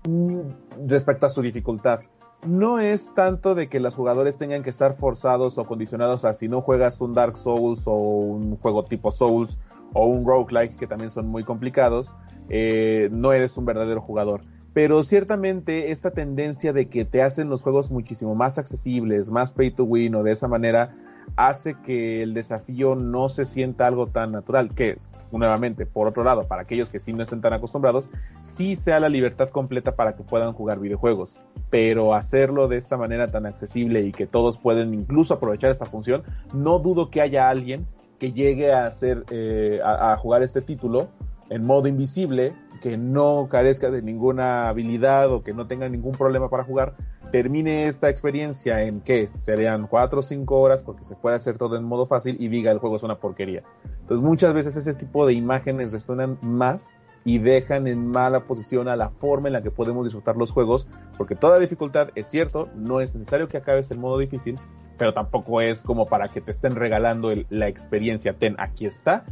[0.08, 2.02] mm, respecto a su dificultad
[2.46, 6.48] no es tanto de que los jugadores tengan que estar forzados o condicionados a si
[6.48, 9.60] no juegas un Dark Souls o un juego tipo Souls
[9.94, 12.14] o un roguelike que también son muy complicados,
[12.50, 14.42] eh, no eres un verdadero jugador.
[14.72, 19.72] pero ciertamente esta tendencia de que te hacen los juegos muchísimo más accesibles, más pay
[19.72, 20.96] to win o de esa manera,
[21.36, 24.98] hace que el desafío no se sienta algo tan natural, que
[25.38, 28.10] nuevamente, por otro lado, para aquellos que sí no estén tan acostumbrados,
[28.44, 31.36] sí sea la libertad completa para que puedan jugar videojuegos,
[31.70, 36.24] pero hacerlo de esta manera tan accesible y que todos pueden incluso aprovechar esta función,
[36.54, 37.86] no dudo que haya alguien
[38.18, 41.08] que llegue a hacer, eh, a jugar este título
[41.50, 46.50] en modo invisible, que no carezca de ninguna habilidad o que no tenga ningún problema
[46.50, 46.96] para jugar,
[47.32, 51.76] termine esta experiencia en que serían 4 o 5 horas porque se puede hacer todo
[51.76, 53.64] en modo fácil y diga el juego es una porquería.
[54.02, 56.92] Entonces muchas veces ese tipo de imágenes resuenan más
[57.26, 60.88] y dejan en mala posición a la forma en la que podemos disfrutar los juegos,
[61.18, 64.58] porque toda dificultad es cierto, no es necesario que acabes en modo difícil,
[64.98, 69.26] pero tampoco es como para que te estén regalando la experiencia, ten, aquí está,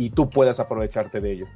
[0.00, 1.46] y tú puedas aprovecharte de ello.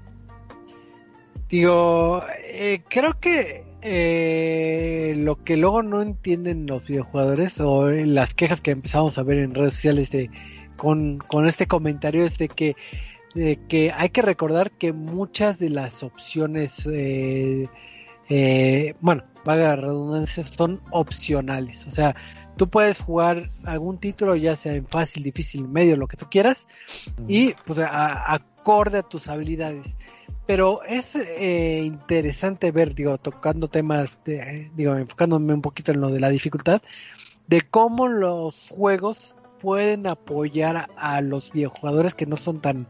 [1.48, 8.60] Digo, eh, creo que eh, lo que luego no entienden los videojugadores o las quejas
[8.60, 10.30] que empezamos a ver en redes sociales de,
[10.76, 12.76] con, este comentario es de que,
[13.68, 17.66] que hay que recordar que muchas de las opciones, eh,
[19.00, 21.86] bueno, valga la redundancia, son opcionales.
[21.86, 22.14] O sea,
[22.56, 26.66] tú puedes jugar algún título, ya sea en fácil, difícil, medio, lo que tú quieras,
[27.28, 29.86] y pues acorde a tus habilidades.
[30.46, 36.10] Pero es eh, interesante ver, digo, tocando temas, de, digo, enfocándome un poquito en lo
[36.10, 36.82] de la dificultad,
[37.46, 42.86] de cómo los juegos pueden apoyar a, los videojugadores que no son tan,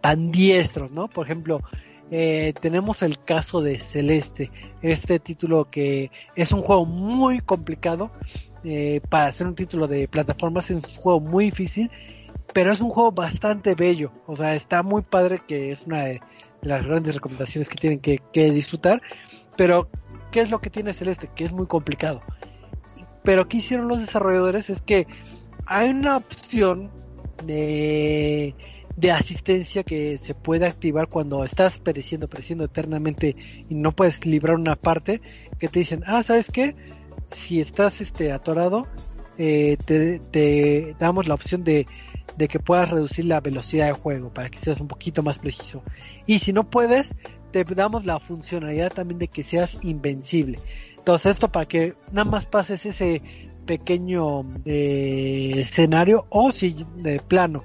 [0.00, 1.08] tan diestros, ¿no?
[1.08, 1.60] Por ejemplo,
[2.12, 4.52] eh, tenemos el caso de Celeste,
[4.82, 8.12] este título que es un juego muy complicado,
[8.64, 11.90] eh, para hacer un título de plataformas es un juego muy difícil,
[12.52, 16.20] pero es un juego bastante bello, o sea, está muy padre que es una de
[16.62, 19.02] las grandes recomendaciones que tienen que, disfrutar,
[19.56, 19.88] pero
[20.30, 21.30] ¿qué es lo que tiene Celeste?
[21.34, 22.22] Que es muy complicado.
[23.22, 24.70] Pero ¿qué hicieron los desarrolladores?
[24.70, 25.06] Es que
[25.66, 26.90] hay una opción
[27.44, 28.54] de,
[28.96, 33.36] de asistencia que se puede activar cuando estás pereciendo, pereciendo eternamente
[33.68, 35.20] y no puedes librar una parte,
[35.58, 36.74] que te dicen, ah, ¿sabes qué?
[37.34, 38.86] Si estás este, atorado,
[39.36, 41.86] eh, te, damos la opción de
[42.48, 45.82] que puedas reducir la velocidad de juego para que seas un poquito más preciso.
[46.26, 47.14] Y si no puedes,
[47.50, 50.58] te damos la funcionalidad también de que seas invencible.
[50.98, 53.22] Entonces esto para que nada más pases ese
[53.66, 57.64] pequeño eh, escenario o si de plano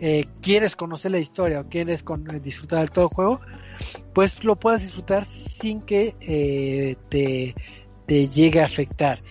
[0.00, 2.04] eh, quieres conocer la historia o quieres
[2.42, 3.40] disfrutar de todo el juego,
[4.12, 7.54] pues lo puedas disfrutar sin que te,
[8.06, 9.22] te llegue a afectar.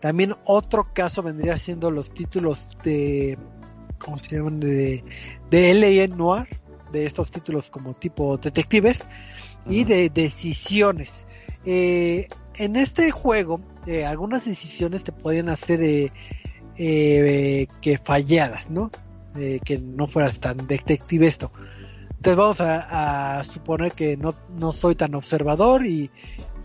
[0.00, 3.38] También otro caso vendría siendo los títulos de
[4.00, 4.58] ¿cómo se llaman?
[4.58, 5.04] De,
[5.50, 6.48] de Noir,
[6.90, 9.00] de estos títulos como tipo detectives
[9.68, 11.26] y de decisiones.
[11.64, 18.90] Eh, en este juego, eh, algunas decisiones te podían hacer eh, que falladas, ¿no?
[19.64, 21.52] que no fueras tan detective esto.
[22.16, 26.10] Entonces vamos a, suponer que no, no, soy tan observador y,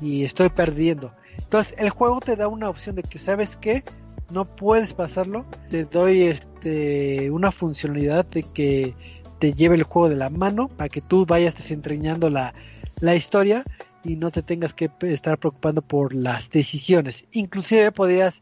[0.01, 1.13] y, estoy perdiendo.
[1.45, 3.83] Entonces el juego te da una opción de que, ¿sabes qué?
[4.31, 8.95] no puedes pasarlo, te doy este una funcionalidad de que
[9.39, 12.53] te lleve el juego de la mano para que tú vayas desentrañando la,
[13.01, 13.63] la historia
[14.03, 17.25] y no te tengas que estar preocupando por las decisiones.
[17.31, 18.41] Inclusive podrías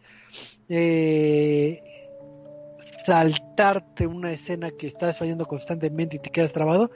[0.69, 1.81] eh,
[3.05, 6.91] saltarte una escena que estás fallando constantemente y te quedas trabado.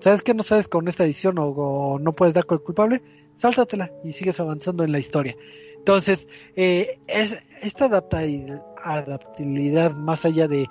[0.00, 3.02] ¿Sabes que no sabes con esta edición o, o no puedes dar con el culpable?
[3.38, 5.36] Sáltatela y sigues avanzando en la historia.
[5.78, 10.66] Entonces, eh, es, esta adaptabilidad, más allá de,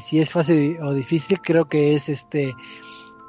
[0.00, 2.54] si es fácil o difícil, creo que es este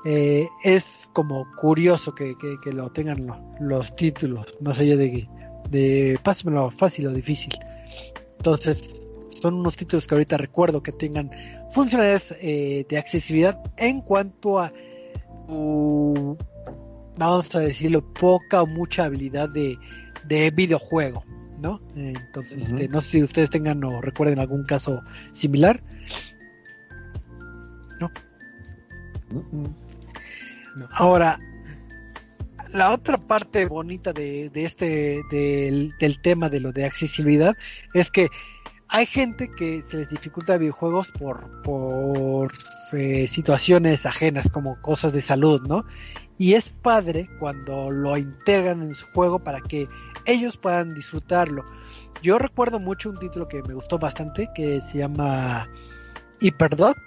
[0.05, 3.27] eh, es como curioso que, lo tengan
[3.59, 5.27] los títulos, más allá de,
[5.69, 7.53] de pásamelo fácil o difícil.
[8.37, 9.01] Entonces,
[9.41, 11.29] son unos títulos que ahorita recuerdo que tengan
[11.73, 14.71] funcionalidades eh, de accesibilidad en cuanto a
[17.27, 19.77] vamos a decirlo, poca o mucha habilidad de,
[20.25, 21.23] de videojuego,
[21.59, 21.81] ¿no?
[21.95, 25.01] Entonces, este, no sé si ustedes tengan o recuerden algún caso
[25.31, 25.81] similar.
[27.99, 28.11] ¿No?
[30.91, 31.39] Ahora,
[32.71, 37.55] la otra parte bonita de, este, del, tema de lo de accesibilidad,
[37.93, 38.29] es que
[38.87, 42.51] hay gente que se les dificulta videojuegos por, por
[42.93, 45.85] eh, situaciones ajenas, como cosas de salud, ¿no?
[46.39, 49.87] Y es padre cuando lo integran en su juego para que
[50.25, 51.65] ellos puedan disfrutarlo.
[52.23, 55.67] Yo recuerdo mucho un título que me gustó bastante que se llama
[56.39, 56.97] Hyperdot.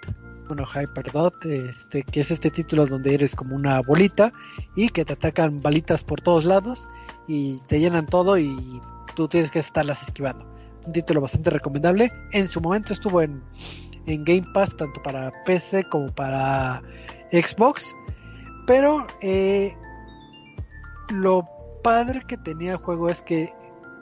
[0.48, 4.34] bueno, Hyperdot, este, que es este título donde eres como una bolita
[4.76, 6.88] y que te atacan balitas por todos lados
[7.26, 8.54] y te llenan todo y
[9.16, 10.44] tú tienes que estarlas esquivando.
[10.84, 12.12] Un título bastante recomendable.
[12.32, 13.42] En su momento estuvo en,
[14.06, 16.82] en Game Pass tanto para PC como para
[17.32, 17.94] Xbox.
[18.72, 19.76] Pero eh,
[21.10, 21.44] lo
[21.82, 23.52] padre que tenía el juego es que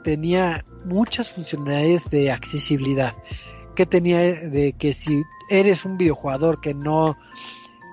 [0.05, 3.17] tenía muchas funcionalidades de accesibilidad.
[3.75, 7.19] Que tenía de que si eres un videojugador que no,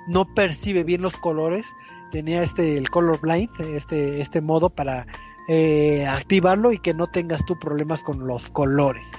[0.07, 1.65] no percibe bien los colores,
[2.11, 5.07] tenía este el color blind, este, este modo para
[5.47, 9.11] eh, activarlo y que no tengas tú problemas con los colores.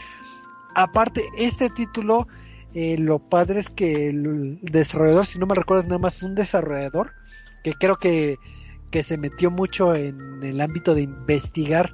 [0.76, 2.28] Aparte, este título,
[2.72, 6.36] eh, lo padre es que el desarrollador, si no me recuerdo, es nada más un
[6.36, 7.17] desarrollador
[7.64, 8.36] que creo que,
[8.90, 11.90] que se metió mucho en el ámbito de investigar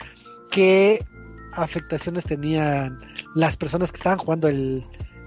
[0.50, 1.04] qué
[1.52, 2.98] afectaciones tenían
[3.34, 4.84] las personas que estaban jugando el,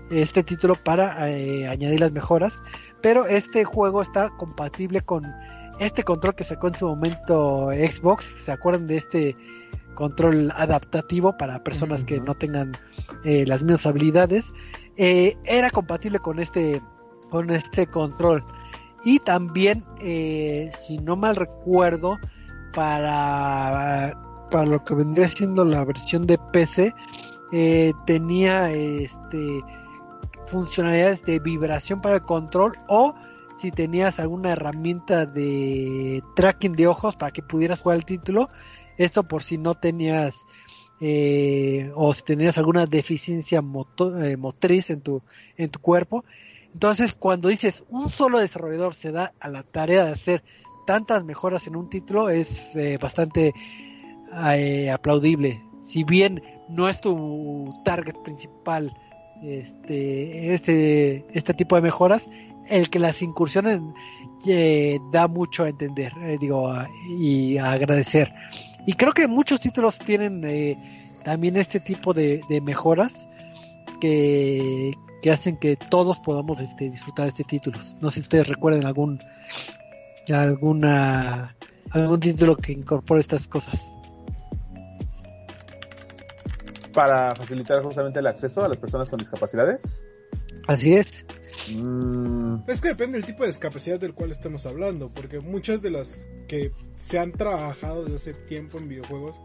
[0.10, 2.54] este título para eh, añadir las mejoras.
[3.02, 5.26] Pero este juego está compatible con
[5.80, 8.26] este control que sacó en su momento Xbox.
[8.26, 9.36] ¿Se acuerdan de este
[9.96, 12.74] control adaptativo para personas que no tengan
[13.24, 14.52] eh, las mismas habilidades?
[14.98, 16.82] Eh, era compatible con este,
[17.30, 18.44] con este control.
[19.04, 22.18] Y también, si no mal recuerdo,
[22.74, 24.18] para,
[24.52, 26.94] para lo que vendría siendo la versión de PC,
[28.06, 29.64] tenía este
[30.48, 33.14] funcionalidades de vibración para el control o
[33.60, 38.50] si tenías alguna herramienta de tracking de ojos para que pudieras jugar el título.
[38.98, 40.46] Esto por si no tenías
[41.00, 45.22] eh, o si tenías alguna deficiencia eh, motriz en tu,
[45.58, 46.24] en tu cuerpo.
[46.78, 50.44] Entonces, cuando dices un solo desarrollador se da a la tarea de hacer
[50.86, 53.52] tantas mejoras en un título, es eh, bastante
[54.94, 55.60] aplaudible.
[55.82, 58.96] Si bien no es tu target principal
[59.42, 62.30] este, este, este tipo de mejoras,
[62.68, 63.82] el que las incursiones
[64.46, 66.72] eh, da mucho a entender, eh, digo,
[67.10, 68.32] y a agradecer.
[68.86, 73.28] Y creo que muchos títulos tienen eh, también este tipo de, mejoras
[74.00, 77.80] que, que, hacen que todos podamos este, disfrutar de este título.
[78.02, 79.20] No sé si ustedes recuerden algún
[80.30, 81.56] alguna
[81.92, 83.94] algún título que incorpore estas cosas
[86.98, 89.84] para facilitar justamente el acceso a las personas con discapacidades.
[90.68, 91.26] Así es.
[91.72, 92.62] Mm.
[92.68, 96.28] Es que depende del tipo de discapacidad del cual estamos hablando, porque muchas de las
[96.48, 99.40] que se han trabajado desde hace tiempo en videojuegos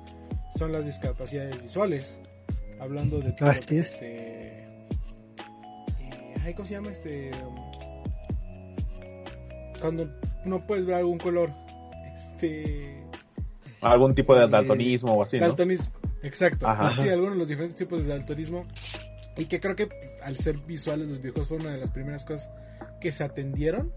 [0.57, 2.18] son las discapacidades visuales.
[2.81, 3.93] Hablando de Así es.
[3.93, 4.61] este.
[6.55, 7.30] ¿Cómo se llama este?
[9.82, 10.09] cuando
[10.45, 11.51] no puedes ver algún color.
[12.14, 13.05] Este.
[13.82, 15.38] Algún tipo de eh, daltonismo o así.
[15.38, 15.93] Daltonismo.
[16.22, 16.66] Exacto.
[17.03, 18.64] Sí, algunos de los diferentes tipos de daltonismo.
[19.36, 19.88] Y que creo que
[20.22, 22.51] al ser visuales los viejos fue una de las primeras cosas
[23.01, 23.93] que se atendieron.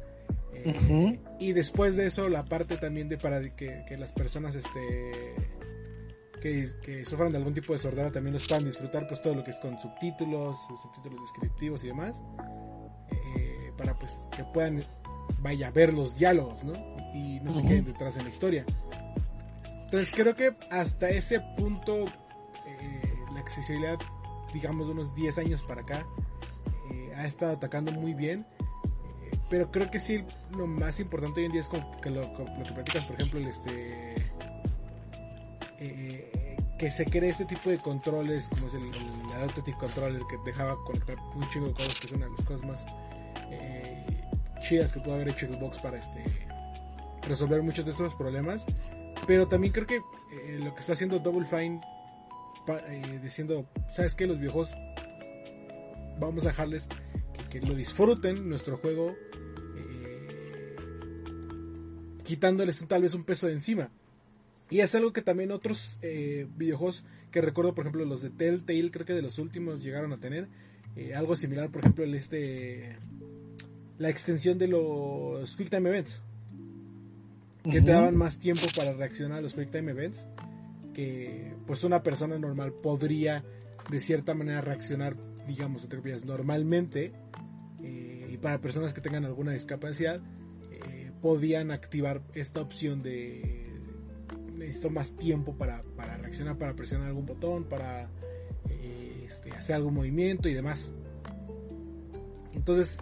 [0.54, 5.36] Eh, y después de eso, la parte también de para que, que las personas este
[6.46, 9.44] que, que, sufran de algún tipo de sordera también los puedan disfrutar, pues todo lo
[9.44, 12.22] que es con subtítulos, subtítulos descriptivos y demás.
[13.10, 14.84] Eh, para pues que puedan,
[15.40, 16.74] vaya, ver los diálogos, ¿no?
[17.16, 18.64] Y no se queden detrás de la historia.
[19.86, 22.06] Entonces creo que hasta ese punto
[22.68, 23.98] eh, la accesibilidad,
[24.54, 26.06] digamos de unos 10 años para acá,
[26.92, 28.46] eh, ha estado atacando muy bien.
[28.62, 30.24] Eh, pero creo que sí,
[30.56, 33.48] lo más importante hoy en día es como que lo, que platicas, por ejemplo, el
[33.48, 34.14] este...
[36.78, 40.76] que se cree este tipo de controles, como es el, el Adaptive Controller, que dejaba
[40.86, 42.86] conectar un chingo de cosas, que es una de las cosas más
[44.68, 46.24] chidas que pudo haber hecho Xbox para este
[47.28, 48.66] resolver muchos de estos problemas.
[49.28, 51.82] Pero también creo que eh, lo que está haciendo Double Fine,
[52.68, 54.28] eh, diciendo, ¿sabes qué?
[54.28, 54.70] Los viejos,
[56.20, 56.88] vamos a dejarles
[57.50, 59.16] que, lo disfruten, nuestro juego,
[59.78, 60.76] eh,
[62.24, 63.90] quitándoles tal vez un peso de encima.
[64.70, 69.06] Y es algo que también otros videojuegos que recuerdo, por ejemplo, los de Telltale, creo
[69.06, 70.48] que de los últimos llegaron a tener.
[71.16, 72.98] algo similar, por ejemplo, el este
[73.98, 76.22] la extensión de los Quick Time Events
[77.64, 80.26] que te daban más tiempo para reaccionar a los Quick Time Events
[80.94, 83.44] que pues una persona normal podría
[83.90, 85.16] de cierta manera reaccionar,
[85.48, 87.12] digamos, entre comillas, normalmente
[87.84, 90.22] eh, y para personas que tengan alguna discapacidad
[90.72, 93.75] eh, podían activar esta opción de
[94.56, 98.10] necesito más tiempo para, para reaccionar, para presionar algún botón, para
[98.70, 100.92] eh, este, hacer algún movimiento y demás.
[102.54, 102.98] Entonces,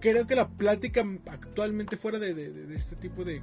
[0.00, 3.42] creo que la plática actualmente fuera de, este tipo de,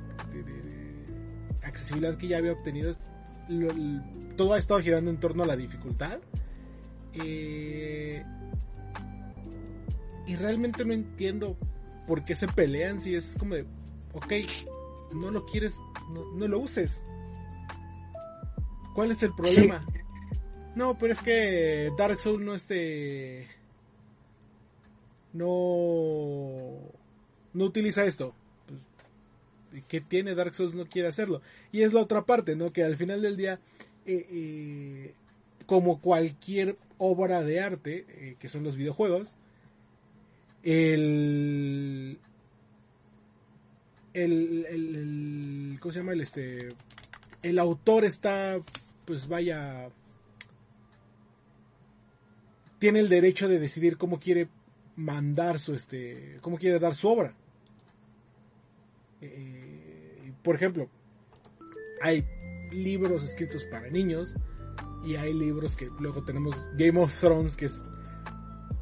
[1.63, 2.93] accesibilidad que ya había obtenido,
[4.35, 6.19] todo ha estado girando en torno a la dificultad.
[7.13, 8.23] Eh,
[10.25, 11.57] y realmente no entiendo
[12.07, 13.65] por qué se pelean si es como de,
[14.13, 14.33] ok,
[15.13, 17.03] no lo quieres, no, lo uses.
[18.93, 19.85] ¿Cuál es el problema?
[20.75, 23.47] No, pero es que Dark Souls no este
[25.33, 26.79] no
[27.53, 28.33] no utiliza esto.
[29.69, 31.41] Pues, ¿Qué tiene Dark Souls no quiere hacerlo?
[31.71, 32.71] Y es la otra parte, ¿no?
[32.71, 33.59] Que al final del día
[34.05, 35.13] eh, eh,
[35.65, 39.35] como cualquier obra de arte, eh, que son los videojuegos,
[40.63, 42.19] el,
[44.13, 46.13] el, el, ¿cómo se llama?
[46.13, 46.73] El, este,
[47.41, 48.59] el autor está,
[49.05, 49.89] pues vaya,
[52.79, 54.47] tiene el derecho de decidir cómo quiere
[54.95, 57.33] mandar su, este, cómo quiere dar su obra.
[60.43, 60.89] por ejemplo,
[62.01, 62.25] hay
[62.71, 64.35] libros escritos para niños,
[65.03, 67.83] y hay libros que luego tenemos Game of Thrones, que es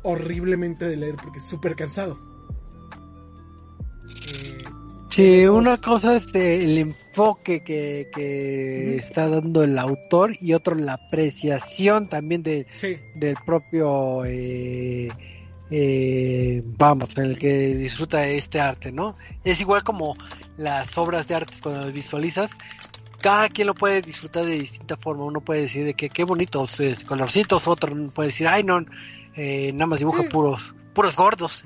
[0.04, 2.20] horriblemente de leer porque es súper cansado.
[4.28, 4.41] Eh,
[5.12, 12.10] sí, una cosa es el enfoque que, está dando el autor y otro la apreciación
[12.10, 12.66] también de,
[13.16, 15.10] del propio, eh,
[15.70, 19.16] eh, vamos, en el que disfruta este arte, ¿no?
[19.44, 20.16] Es igual como
[20.58, 22.52] las obras de arte cuando las visualizas,
[23.22, 25.24] cada quien lo puede disfrutar de distinta forma.
[25.24, 28.84] Uno puede decir de que qué bonitos eh, colorcitos, otro puede decir, ay no,
[29.36, 31.64] eh, nada más dibuja puros, puros gordos.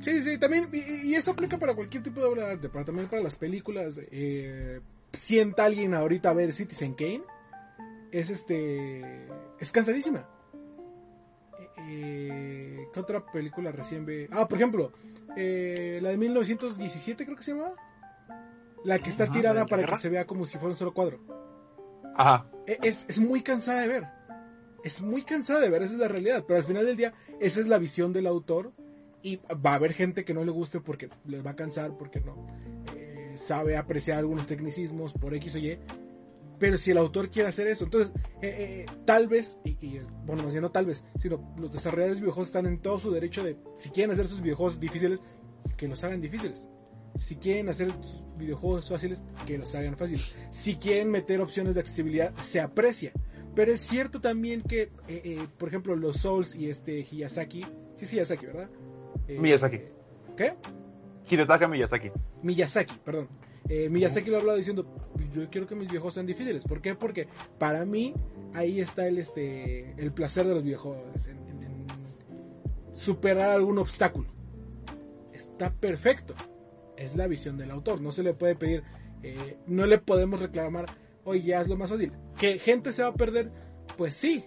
[0.00, 3.08] Sí, sí, también, y, eso aplica para cualquier tipo de obra de arte, para también
[3.08, 4.00] para las películas.
[4.10, 4.80] Eh,
[5.12, 7.22] sienta alguien ahorita a ver Citizen Kane,
[8.12, 9.26] es este,
[9.58, 10.28] es cansadísima.
[11.88, 14.28] Eh, ¿Qué otra película recién ve?
[14.30, 14.92] Ah, por ejemplo,
[15.28, 15.34] la
[16.10, 17.72] de 1917 creo que se llama.
[18.84, 21.20] La que está tirada para que se vea como si fuera un solo cuadro.
[22.16, 22.46] Ajá.
[22.66, 24.04] E, es, muy cansada de ver.
[24.84, 26.44] Es muy cansada de ver, esa es la realidad.
[26.46, 28.72] Pero al final del día, esa es la visión del autor.
[29.22, 32.20] Y va a haber gente que no le guste porque le va a cansar, porque
[32.20, 32.46] no
[32.94, 35.78] eh, sabe apreciar algunos tecnicismos por X o Y.
[36.58, 38.12] Pero si el autor quiere hacer eso, entonces,
[38.42, 42.22] eh, eh, tal vez, y, bueno, más bien no tal vez, sino los desarrolladores de
[42.22, 45.22] videojuegos están en todo su derecho de, si quieren hacer sus videojuegos difíciles,
[45.76, 46.66] que los hagan difíciles.
[47.16, 47.92] Si quieren hacer
[48.36, 50.34] videojuegos fáciles, que los hagan fáciles.
[50.50, 53.12] Si quieren meter opciones de accesibilidad, se aprecia.
[53.54, 57.66] Pero es cierto también que, eh, eh, por ejemplo, los Souls y este Hiyasaki,
[57.96, 58.70] sí es Hiyasaki, ¿verdad?
[59.28, 59.80] Eh, Miyazaki.
[60.36, 60.54] ¿Qué?
[61.30, 62.10] Hidetaka Miyazaki.
[62.42, 63.28] Miyazaki, perdón.
[63.68, 64.86] Miyazaki lo ha hablado diciendo,
[65.34, 66.64] yo quiero que mis videojuegos sean difíciles.
[66.64, 66.94] ¿Por qué?
[66.94, 68.14] Porque para mí
[68.54, 71.36] ahí está el, este, el placer de los videojuegos, en
[72.92, 74.28] superar algún obstáculo.
[75.34, 76.34] Está perfecto
[76.98, 78.00] es la visión del autor.
[78.00, 78.82] No se le puede pedir,
[79.22, 80.86] eh, no le podemos reclamar,
[81.24, 82.12] oye, ya es lo más fácil.
[82.36, 83.50] ¿Que gente se va a perder?
[83.96, 84.44] Pues sí,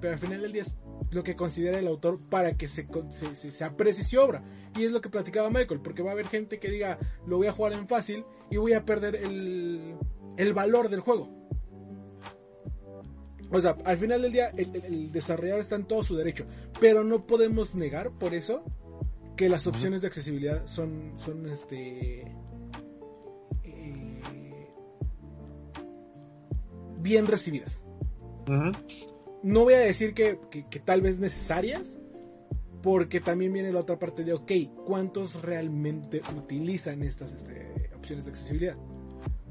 [0.00, 0.74] pero al final del día es
[1.14, 4.44] lo que considera el autor para que se, se, se, aprecie su obra.
[4.76, 7.46] Y es lo que platicaba Michael, porque va a haber gente que diga, lo voy
[7.46, 9.96] a jugar en fácil y voy a perder el,
[10.36, 11.28] el valor del juego.
[13.50, 16.46] O sea, al final del día el, el, desarrollador está en todo su derecho,
[16.80, 18.64] pero no podemos negar por eso
[19.36, 22.22] que las opciones de accesibilidad son, son este,
[23.62, 24.70] eh,
[26.98, 27.84] bien recibidas.
[29.44, 30.38] No voy a decir que,
[30.86, 31.98] tal vez necesarias,
[32.82, 34.50] porque también viene la otra parte de, ok,
[34.86, 38.78] ¿cuántos realmente utilizan estas este, opciones de accesibilidad?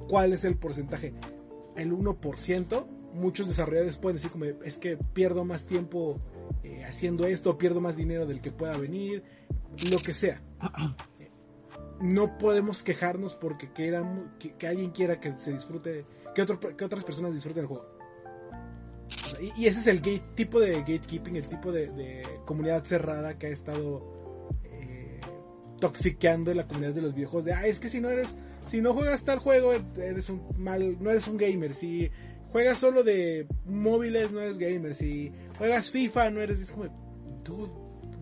[0.10, 1.14] ¿Cuál es el porcentaje?
[1.76, 6.20] El 1%, muchos desarrolladores pueden decir como, es que pierdo más tiempo
[6.64, 9.24] eh, haciendo esto, pierdo más dinero del que pueda venir,
[9.92, 10.42] lo que sea.
[12.02, 17.62] No podemos quejarnos porque quieran, que, alguien quiera que se disfrute, que, otras personas disfruten
[17.62, 17.93] el juego.
[19.58, 23.50] Y, ese es el gate, tipo de gatekeeping, el tipo de, comunidad cerrada que ha
[23.50, 24.04] estado
[24.64, 25.20] eh,
[25.80, 27.46] toxiqueando la comunidad de los viejos.
[27.46, 28.36] De, ah, es que si no eres,
[28.68, 31.74] si no juegas tal juego, eres un mal, no eres un gamer.
[31.74, 32.10] Si
[32.52, 34.96] juegas solo de móviles, no eres gamer.
[34.96, 36.60] Si juegas FIFA, no eres.
[36.60, 36.86] Es como,
[37.44, 37.70] tú,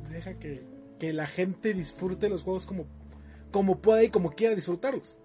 [0.09, 0.71] deja que
[1.01, 2.85] que la gente disfrute los juegos como,
[3.49, 5.17] como pueda y como quiera disfrutarlos.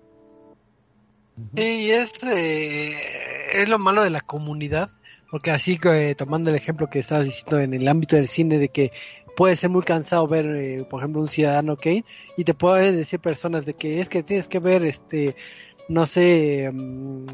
[1.55, 2.97] Y es, eh,
[3.53, 4.93] es lo malo de la comunidad,
[5.31, 8.69] porque así que tomando el ejemplo que estabas diciendo en el ámbito del cine, de
[8.69, 8.93] que
[9.37, 12.05] puede ser muy cansado ver, eh, por ejemplo, un Ciudadano Kane,
[12.37, 15.37] y te pueden decir personas de que es que tienes que ver, este,
[15.89, 17.27] no sé, mm,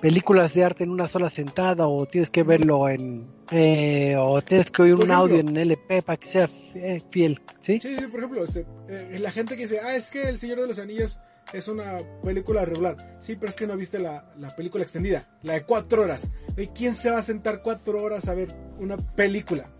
[0.00, 4.70] películas de arte en una sola sentada o tienes que verlo en eh, o tienes
[4.70, 6.50] que oír un audio en LP para que sea
[7.10, 7.78] fiel, ¿sí?
[7.80, 10.66] Sí, por ejemplo, este, eh, la gente que dice, ah, es que El Señor de
[10.66, 11.18] los Anillos
[11.52, 13.18] es una película regular.
[13.20, 16.30] Sí, pero es que no viste la, la película extendida, la de cuatro horas.
[16.74, 19.70] ¿Quién se va a sentar cuatro horas a ver una película?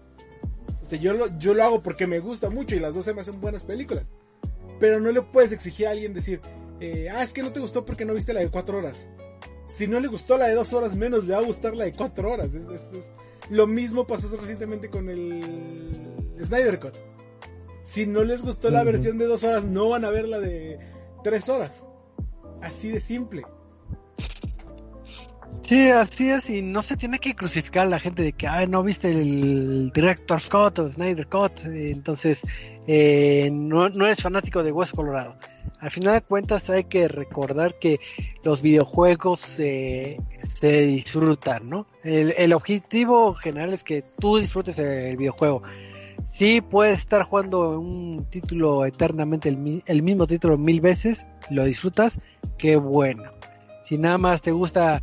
[0.82, 3.12] O sea, yo lo, yo lo hago porque me gusta mucho y las dos se
[3.12, 4.06] me hacen buenas películas.
[4.78, 6.40] Pero no le puedes exigir a alguien decir,
[6.80, 9.08] eh, ah, es que no te gustó porque no viste la de cuatro horas.
[9.68, 11.92] Si no le gustó la de dos horas menos, le va a gustar la de
[11.92, 12.50] cuatro horas.
[13.50, 16.94] Lo mismo pasó recientemente con el Snyder Cut.
[17.82, 20.78] Si no les gustó la versión de dos horas, no van a ver la de
[21.26, 21.84] tres horas.
[22.62, 23.42] Así de simple.
[25.62, 28.68] Sí, así es, y no se tiene que crucificar a la gente de que, ay,
[28.68, 32.42] no viste el Director Scott o Snyder Cut, entonces
[32.86, 35.36] eh, no, no eres fanático de Hueso Colorado.
[35.80, 37.98] Al final de cuentas hay que recordar que
[38.44, 40.18] los videojuegos se
[40.62, 41.88] disfrutan, ¿no?
[42.04, 45.64] El, el, objetivo general es que tú disfrutes el videojuego.
[46.26, 52.18] Sí, puedes estar jugando un título eternamente, el, mismo título mil veces, lo disfrutas,
[52.58, 53.30] qué bueno.
[53.84, 55.00] Si nada más te gusta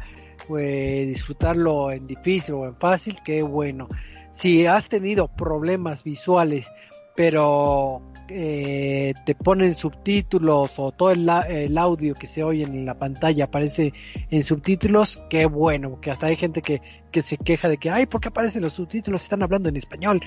[0.48, 3.88] pues, disfrutarlo en difícil o en fácil, qué bueno.
[4.32, 6.70] Si has tenido problemas visuales,
[7.16, 13.46] pero eh, te ponen subtítulos o todo el, audio que se oye en la pantalla
[13.46, 13.94] aparece
[14.30, 16.82] en subtítulos, qué bueno, porque hasta hay gente que,
[17.12, 19.24] que se queja de que, ay, ¿por qué aparecen los subtítulos?
[19.24, 20.22] Están hablando en español,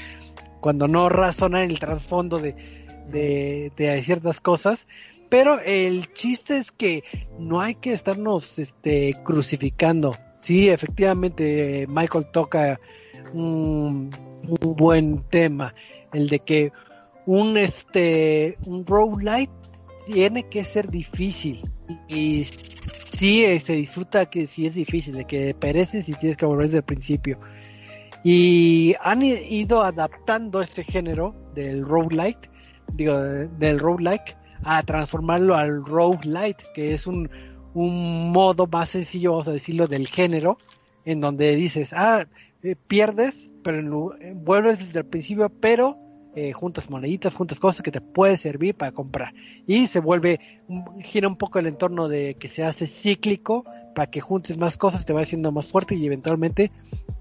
[0.60, 2.54] cuando no razona el trasfondo de,
[3.10, 4.86] de, ciertas cosas.
[5.28, 7.02] Pero el chiste es que
[7.38, 10.16] no hay que estarnos este, crucificando.
[10.40, 12.78] Sí, efectivamente, Michael toca
[13.32, 14.10] un,
[14.60, 15.74] buen tema,
[16.12, 16.72] el de que
[17.26, 19.52] un este un roguelite
[20.06, 21.68] tiene que ser difícil
[22.06, 26.66] y, sí se disfruta que sí es difícil de que pereces y tienes que volver
[26.66, 27.40] desde el principio
[28.28, 32.50] y han ido adaptando este género del roguelite
[32.92, 37.30] digo del roguelike a transformarlo al roguelite, que es un,
[37.74, 40.58] un modo más sencillo, vamos a decirlo, del género,
[41.04, 42.26] en donde dices, ah,
[42.64, 45.96] eh, pierdes, pero eh, vuelves desde el principio, pero
[46.34, 49.34] eh, juntas moneditas, juntas cosas que te puede servir para comprar.
[49.68, 50.40] Y se vuelve,
[51.00, 55.06] gira un poco el entorno de que se hace cíclico para que juntes más cosas,
[55.06, 56.70] te va haciendo más fuerte y eventualmente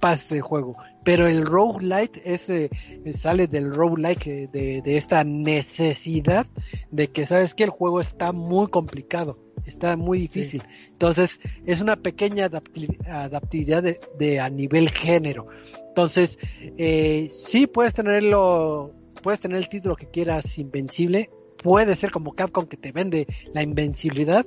[0.02, 0.76] pases el juego.
[1.06, 2.70] Pero el roguelite ese
[3.14, 6.48] sale del roguelike de, de esta necesidad
[6.92, 10.64] de que sabes que el juego está muy complicado, está muy difícil.
[10.90, 15.48] Entonces es una pequeña adaptabilidad de, de, a nivel género.
[15.90, 16.40] Entonces
[16.78, 18.92] eh, sí puedes tenerlo,
[19.22, 21.30] puedes tener el título que quieras invencible,
[21.64, 24.46] puede ser como Capcom que te vende la invencibilidad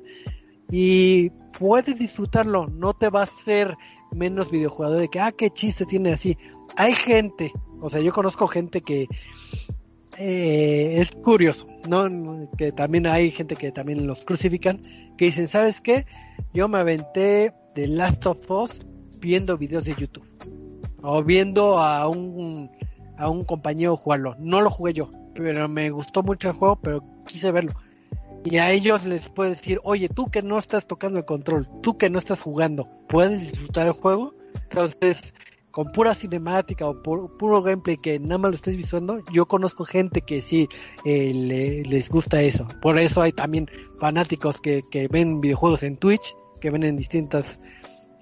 [0.71, 3.77] y puedes disfrutarlo, no te va a hacer
[4.13, 6.37] menos videojugador de que, ah, qué chiste tiene así.
[6.77, 9.09] Hay gente, o sea, yo conozco gente que
[10.19, 12.49] eh, es curioso, ¿no?
[12.57, 14.83] Que también hay gente que también los crucifican,
[15.17, 16.07] que dicen, ¿sabes qué?
[16.53, 18.81] Yo me aventé de Last of Us
[19.21, 20.27] viendo videos de YouTube.
[21.03, 22.71] O viendo a un,
[23.17, 24.35] a un compañero jugarlo.
[24.39, 27.73] No lo jugué yo, pero me gustó mucho el juego, pero quise verlo
[28.51, 31.99] y a ellos les puede decir, oye, tú que no estás tocando el control, tú
[31.99, 34.35] que no estás jugando, ¿puedes disfrutar el juego?
[34.71, 35.35] Entonces,
[35.71, 40.23] con pura cinemática o puro gameplay que nada más lo estés visuando, yo conozco gente
[40.23, 40.69] que sí
[41.05, 42.67] eh, les gusta eso.
[42.81, 47.61] Por eso hay también fanáticos que, que ven videojuegos en Twitch, que ven en distintas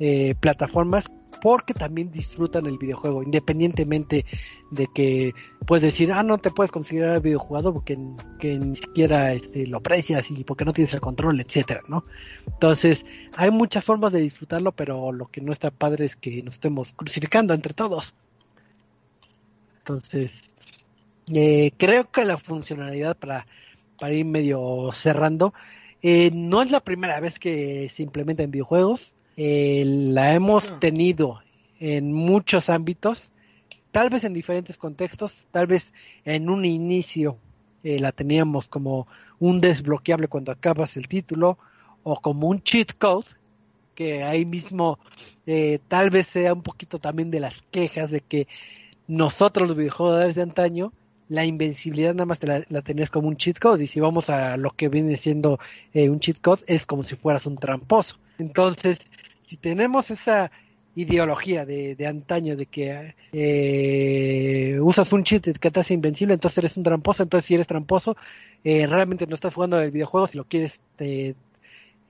[0.01, 1.07] eh, plataformas
[1.41, 4.25] porque también disfrutan el videojuego, independientemente
[4.71, 5.35] de que
[5.67, 7.99] puedes decir, ah, no te puedes considerar videojugador porque
[8.39, 12.05] que ni siquiera este, lo aprecias y porque no tienes el control, etcétera, ¿no?
[12.47, 13.05] Entonces,
[13.37, 16.93] hay muchas formas de disfrutarlo, pero lo que no está padre es que nos estemos
[16.93, 18.15] crucificando entre todos.
[19.79, 20.55] Entonces,
[21.33, 23.47] eh, creo que la funcionalidad para,
[23.99, 25.55] para ir medio cerrando,
[26.03, 31.41] eh, no es la primera vez que se implementa en videojuegos eh, la hemos tenido
[31.79, 33.33] en muchos ámbitos,
[33.93, 35.93] tal vez en diferentes contextos, tal vez
[36.25, 37.37] en un inicio
[37.83, 39.07] eh, la teníamos como
[39.39, 41.59] un desbloqueable cuando acabas el título
[42.03, 43.27] o como un cheat code
[43.95, 44.99] que ahí mismo
[45.47, 48.47] eh, tal vez sea un poquito también de las quejas de que
[49.07, 50.93] nosotros los videojuegos de antaño
[51.29, 54.31] la invencibilidad nada más te la, la, tenías como un cheat code y si vamos
[54.31, 55.59] a lo que viene siendo
[55.93, 58.19] eh, un cheat code es como si fueras un tramposo.
[58.39, 58.99] Entonces
[59.47, 60.51] si tenemos esa
[60.97, 66.59] ideología de, de antaño de que eh, usas un cheat que te hace invencible, entonces
[66.59, 68.16] eres un tramposo, entonces si eres tramposo,
[68.64, 71.35] eh, realmente no estás jugando el videojuego si lo quieres eh,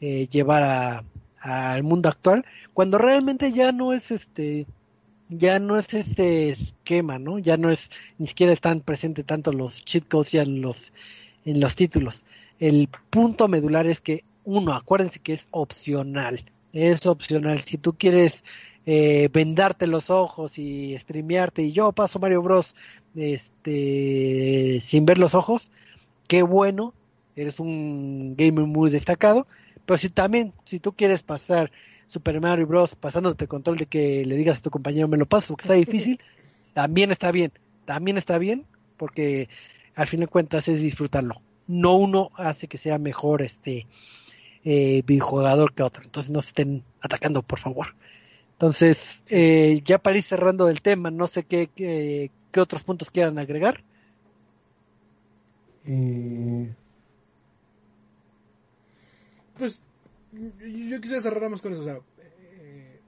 [0.01, 1.05] eh llevar
[1.41, 2.45] al mundo actual,
[2.75, 4.67] cuando realmente ya no es este
[5.29, 7.39] ya no es ese esquema, ¿no?
[7.41, 10.93] Ya no es, ni siquiera están presentes tanto los cheat codes ya los,
[11.45, 12.25] en los títulos.
[12.61, 16.45] El punto medular es que, uno, acuérdense que es opcional
[16.77, 17.61] es opcional.
[17.61, 18.45] Si tú quieres
[18.85, 22.77] eh, vendarte los ojos y streamearte y yo paso Mario Bros
[23.15, 25.71] este sin ver los ojos,
[26.29, 26.93] qué bueno,
[27.35, 29.47] eres un gamer muy destacado,
[29.87, 31.73] pero si también, si tú quieres pasar
[32.09, 32.95] Super Mario Bros.
[32.95, 36.21] pasándote control de que le digas a tu compañero me lo paso, porque está difícil,
[36.75, 37.53] también está bien,
[37.87, 38.67] también está bien,
[38.99, 39.49] porque
[39.95, 41.41] al fin de cuentas es disfrutarlo.
[41.67, 43.87] No uno hace que sea mejor este
[44.67, 46.03] eh, videojugador que otro.
[46.03, 47.95] Entonces no se estén atacando, por favor.
[48.53, 52.31] Entonces, eh, ya para ir cerrando el tema, no sé qué, qué,
[52.61, 53.85] otros puntos quieran agregar.
[55.85, 56.75] Eh,
[59.57, 59.81] pues
[60.33, 61.83] yo quisiera cerrarnos con eso.
[61.83, 62.99] O sea, eh,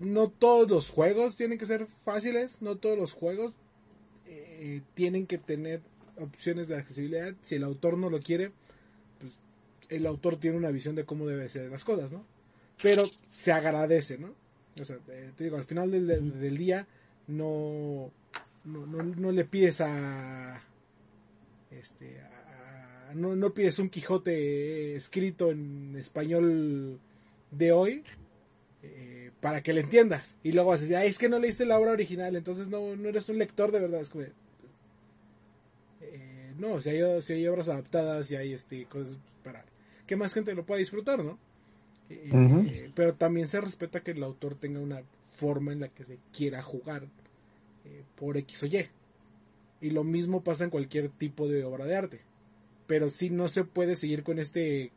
[0.00, 3.54] no todos los juegos tienen que ser fáciles, no todos los juegos
[4.26, 5.80] eh, tienen que tener
[6.18, 7.34] opciones de accesibilidad.
[7.42, 8.50] Si el autor no lo quiere,
[9.88, 12.24] el autor tiene una visión de cómo debe ser las cosas, ¿no?
[12.82, 14.34] Pero se agradece, ¿no?
[14.80, 16.86] O sea, eh, te digo, al final del, día
[17.28, 18.10] no,
[18.64, 20.62] no, le pides a,
[21.70, 22.20] este,
[23.14, 27.00] no, no pides un Quijote escrito en español
[27.50, 28.04] de hoy
[28.82, 30.36] eh, para que le entiendas.
[30.42, 33.08] Y luego vas a decir, es que no leíste la obra original, entonces no, no
[33.08, 34.02] eres un lector de verdad.
[34.02, 34.24] Es como,
[36.02, 39.64] eh, no, si hay, si hay obras adaptadas y hay este, cosas para
[40.06, 41.38] que más gente lo pueda disfrutar, ¿no?
[42.08, 45.02] Eh, pero también se respeta que el autor tenga una
[45.34, 47.06] forma en la que se quiera jugar
[48.16, 48.86] por X o Y.
[49.80, 52.20] Y lo mismo pasa en cualquier tipo de obra de arte
[52.86, 54.92] pero sí no se puede seguir con este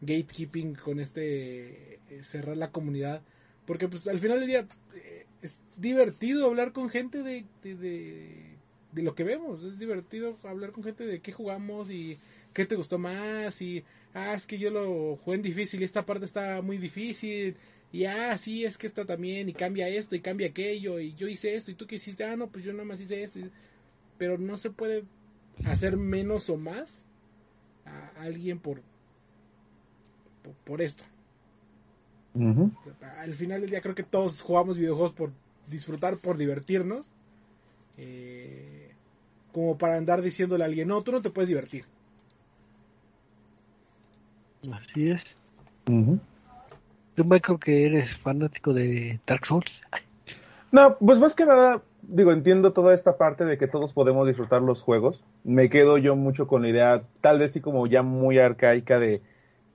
[0.00, 3.22] gatekeeping, con este eh, cerrar la comunidad,
[3.66, 8.56] porque pues al final del día eh, es divertido hablar con gente de, de,
[8.92, 12.18] de, lo que vemos, es divertido hablar con gente de qué jugamos y
[12.52, 13.84] qué te gustó más y,
[14.14, 17.56] ah, es que yo lo jugué en difícil y esta parte está muy difícil
[17.92, 21.28] y ah, sí, es que está también y cambia esto y cambia aquello y yo
[21.28, 23.40] hice esto y tú qué hiciste, ah, no, pues yo nada más hice esto,
[24.16, 25.04] pero no se puede
[25.64, 27.04] hacer menos o más
[27.84, 28.80] a alguien por,
[30.64, 31.04] por, esto.
[32.34, 35.32] Al final del día creo que todos jugamos videojuegos por
[35.68, 37.12] disfrutar, por divertirnos.
[37.96, 38.90] Eh,
[39.52, 41.84] como para andar diciéndole a alguien, no, tú no te puedes divertir.
[44.72, 45.38] Así es.
[45.84, 49.82] Tú, Michael, que eres fanático de Dark Souls.
[50.72, 54.62] No, pues más que nada, digo, entiendo toda esta parte de que todos podemos disfrutar
[54.62, 55.22] los juegos.
[55.44, 59.22] Me quedo yo mucho con la idea, tal vez sí como ya muy arcaica de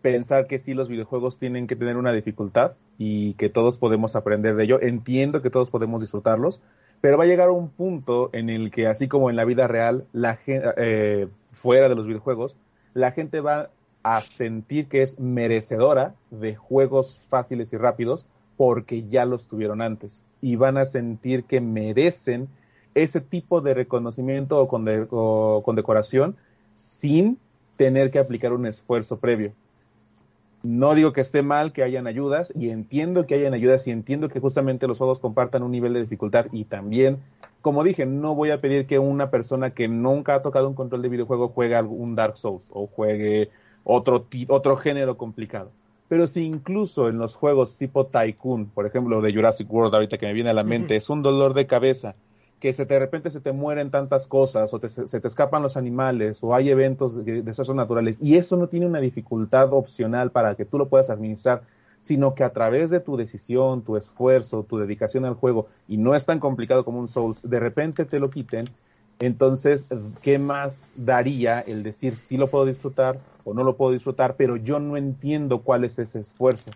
[0.01, 4.55] pensar que sí los videojuegos tienen que tener una dificultad y que todos podemos aprender
[4.55, 4.81] de ello.
[4.81, 6.61] Entiendo que todos podemos disfrutarlos,
[7.01, 10.05] pero va a llegar un punto en el que así como en la vida real,
[10.11, 12.57] la eh, fuera de los videojuegos,
[12.93, 13.69] la gente va
[14.03, 18.25] a sentir que es merecedora de juegos fáciles y rápidos
[18.57, 22.47] porque ya los tuvieron antes y van a sentir que merecen
[22.95, 26.35] ese tipo de reconocimiento o, condecoración
[26.75, 27.37] sin
[27.75, 29.53] tener que aplicar un esfuerzo previo.
[30.61, 34.27] No digo que esté mal que hayan ayudas y entiendo que hayan ayudas y entiendo
[34.27, 37.19] que justamente los juegos compartan un nivel de dificultad y también,
[37.61, 41.01] como dije, no voy a pedir que una persona que nunca ha tocado un control
[41.01, 43.49] de videojuego juegue algún Dark Souls o juegue
[43.91, 45.71] otro, otro género complicado.
[46.07, 50.27] Pero si incluso en los juegos tipo Tycoon, por ejemplo, de Jurassic World, ahorita que
[50.27, 52.15] me viene a la mente, es un dolor de cabeza,
[52.59, 56.43] que se de repente se te mueren tantas cosas, o se te escapan los animales,
[56.43, 60.65] o hay eventos de desastres naturales, y eso no tiene una dificultad opcional para que
[60.65, 61.63] tú lo puedas administrar,
[61.99, 66.15] sino que a través de tu decisión, tu esfuerzo, tu dedicación al juego, y no
[66.15, 68.69] es tan complicado como un Souls, de repente te lo quiten,
[69.19, 69.87] entonces,
[70.21, 74.55] ¿qué más daría el decir si lo puedo disfrutar o no lo puedo disfrutar, pero
[74.55, 76.71] yo no entiendo cuál es ese esfuerzo?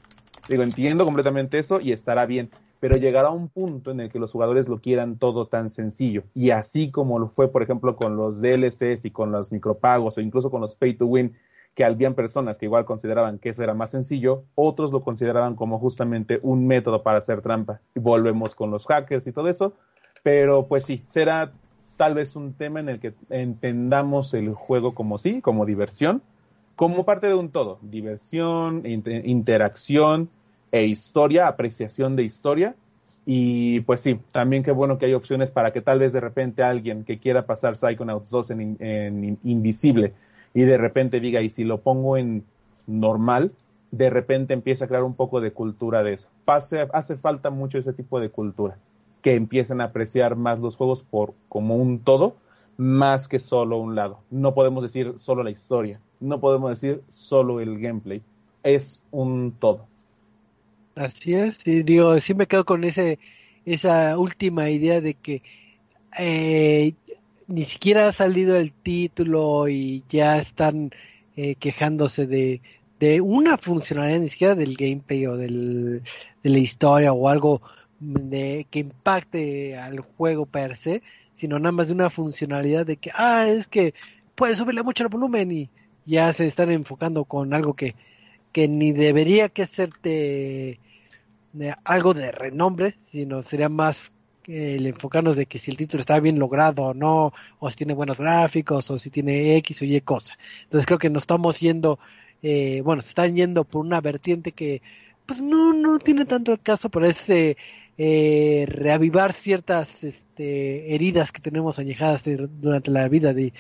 [0.49, 2.49] Digo, entiendo completamente eso y estará bien,
[2.81, 6.23] pero llegará un punto en el que los jugadores lo quieran todo tan sencillo.
[6.35, 10.21] Y así como lo fue, por ejemplo, con los DLCs y con los micropagos o
[10.21, 11.33] incluso con los pay to win,
[11.75, 15.79] que habían personas que igual consideraban que eso era más sencillo, otros lo consideraban como
[15.79, 17.79] justamente un método para hacer trampa.
[17.95, 19.73] Y volvemos con los hackers y todo eso,
[20.23, 21.53] pero pues sí, será
[21.97, 26.21] tal vez un tema en el que entendamos el juego como sí, como diversión,
[26.75, 30.29] como parte de un todo, diversión, interacción
[30.71, 32.75] e historia, apreciación de historia.
[33.25, 36.61] Y pues sí, también qué bueno que hay opciones para que tal vez de repente
[36.63, 40.13] alguien que quiera pasar Psychonauts 2 en, invisible
[40.53, 42.43] y de repente diga, y si lo pongo en
[42.85, 43.53] normal,
[43.91, 46.29] de repente empieza a crear un poco de cultura de eso.
[46.45, 48.77] hace falta mucho ese tipo de cultura
[49.23, 52.35] que empiecen a apreciar más los juegos por como un todo,
[52.77, 54.19] más que solo un lado.
[54.29, 58.21] No podemos decir solo la historia, no podemos decir solo el gameplay,
[58.61, 59.87] es un todo.
[60.95, 63.17] Así es, y digo, sí me quedo con ese
[63.65, 65.41] esa última idea de que
[66.19, 66.93] eh,
[67.47, 70.91] ni siquiera ha salido el título y ya están
[71.37, 72.61] eh, quejándose de,
[72.99, 76.03] de una funcionalidad, ni siquiera del gameplay o del,
[76.43, 77.61] de la historia o algo
[78.03, 81.01] de, que impacte al juego per se,
[81.33, 83.93] sino nada más de una funcionalidad de que, ah, es que
[84.35, 85.69] puedes subirle mucho el volumen y
[86.05, 87.95] ya se están enfocando con algo que,
[88.51, 90.79] que ni debería que ser de,
[91.53, 94.11] de algo de renombre, sino sería más
[94.45, 97.93] el enfocarnos de que si el título está bien logrado o no, o si tiene
[97.93, 100.37] buenos gráficos, o si tiene X o Y cosa.
[100.63, 101.99] Entonces creo que nos estamos yendo,
[102.41, 104.81] eh, bueno, se están yendo por una vertiente que
[105.25, 107.55] pues no, no tiene tanto caso, pero es eh,
[107.97, 113.53] eh, reavivar ciertas este, heridas que tenemos añejadas durante la vida de,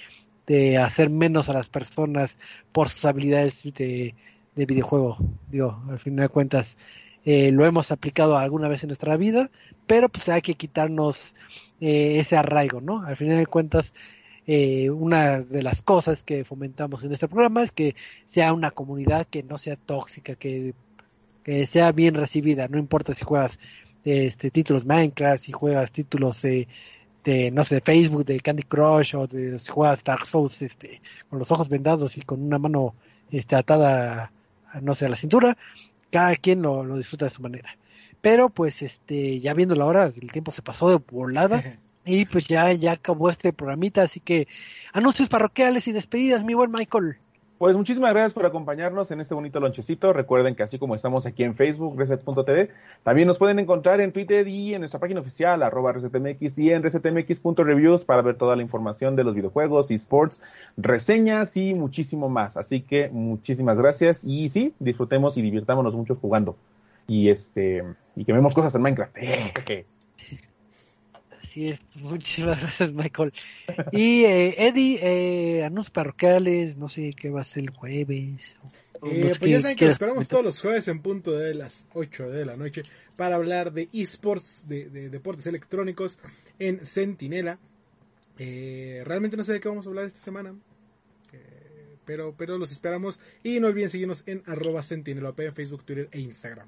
[0.77, 2.37] hacer menos a las personas
[2.71, 4.13] por sus habilidades de,
[4.55, 5.17] de videojuego.
[5.49, 6.77] Digo, al final de cuentas,
[7.25, 9.49] eh, lo hemos aplicado alguna vez en nuestra vida,
[9.87, 11.35] pero pues hay que quitarnos
[11.79, 13.03] eh, ese arraigo, ¿no?
[13.03, 13.93] Al final de cuentas,
[14.45, 17.95] eh, una de las cosas que fomentamos en este programa es que
[18.25, 20.73] sea una comunidad que no sea tóxica, que
[21.67, 23.59] sea bien recibida, no importa si juegas
[24.05, 26.67] este títulos Minecraft, si juegas títulos de,
[27.23, 31.01] de no sé, de Facebook, de Candy Crush o de si juegas Dark Souls este
[31.29, 32.95] con los ojos vendados y con una mano
[33.31, 34.31] este atada
[34.71, 35.57] a, no sé, a la cintura,
[36.11, 37.77] cada quien lo, lo disfruta de su manera.
[38.21, 41.79] Pero pues este ya viendo la hora, el tiempo se pasó de volada.
[42.05, 44.49] Y pues ya, ya acabó este programita, así que
[44.91, 47.17] anuncios parroquiales y despedidas, mi buen Michael.
[47.57, 50.11] Pues muchísimas gracias por acompañarnos en este bonito lonchecito.
[50.11, 52.69] Recuerden que así como estamos aquí en Facebook, Reset.tv,
[53.03, 56.83] también nos pueden encontrar en Twitter y en nuestra página oficial, arroba ResetMX y en
[56.83, 60.39] resetmx.reviews para ver toda la información de los videojuegos, esports,
[60.77, 62.57] reseñas y muchísimo más.
[62.57, 66.57] Así que muchísimas gracias y sí, disfrutemos y divirtámonos mucho jugando.
[67.07, 67.83] Y este,
[68.15, 69.17] y quememos cosas en Minecraft.
[69.67, 69.85] Eh,
[71.53, 73.31] Así es, muchísimas gracias, Michael.
[73.91, 78.55] Y eh, Eddie, eh, anuncios parroquiales, no sé qué va a ser el jueves.
[79.03, 82.31] Eh, pues ya saben que los esperamos todos los jueves en punto de las 8
[82.31, 82.81] de la noche
[83.15, 86.17] para hablar de esports, de, de deportes electrónicos
[86.57, 87.59] en Centinela.
[88.39, 90.55] Eh, realmente no sé de qué vamos a hablar esta semana.
[91.33, 93.19] eh, pero, pero los esperamos.
[93.43, 96.67] Y no olviden seguirnos en arroba Centinela en Facebook, Twitter e Instagram.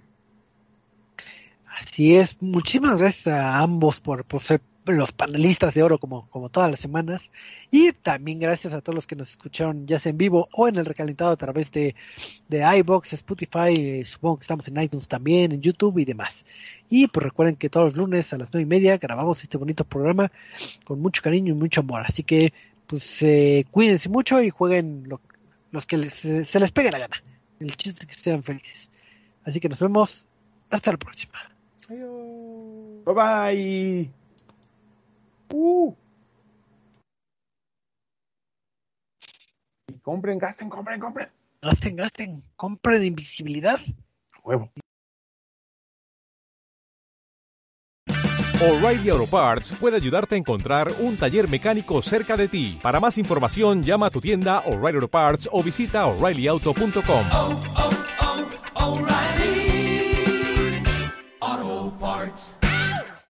[1.76, 6.50] Así es, muchísimas gracias a ambos por, por ser los panelistas de oro como, como
[6.50, 7.32] todas las semanas.
[7.72, 10.76] Y también gracias a todos los que nos escucharon ya sea en vivo o en
[10.78, 11.96] el recalentado a través de,
[12.48, 16.46] de iBox, Spotify, eh, supongo que estamos en iTunes también, en YouTube y demás.
[16.90, 19.84] Y pues recuerden que todos los lunes a las nueve y media grabamos este bonito
[19.86, 20.32] programa
[20.84, 22.04] con mucho cariño y mucho amor.
[22.06, 22.54] Así que
[22.88, 25.20] pues eh, cuídense mucho y jueguen lo-
[25.72, 27.22] los que les- se les pegue la gana.
[27.60, 28.92] El chiste es que sean felices.
[29.44, 30.28] Así que nos vemos.
[30.70, 31.34] Hasta la próxima.
[31.90, 33.04] Adiós.
[33.06, 34.25] Bye bye.
[35.58, 35.96] Uh.
[39.88, 41.30] Y compren, gasten, compren, compren.
[41.62, 43.80] Gasten, gasten, compren invisibilidad.
[44.44, 44.70] Huevo.
[48.62, 52.80] O'Reilly Auto Parts puede ayudarte a encontrar un taller mecánico cerca de ti.
[52.82, 57.26] Para más información, llama a tu tienda O'Reilly Auto Parts o visita oreillyauto.com.
[57.34, 57.62] oh,
[58.76, 60.84] oh, O'Reilly
[61.40, 62.65] Auto Parts.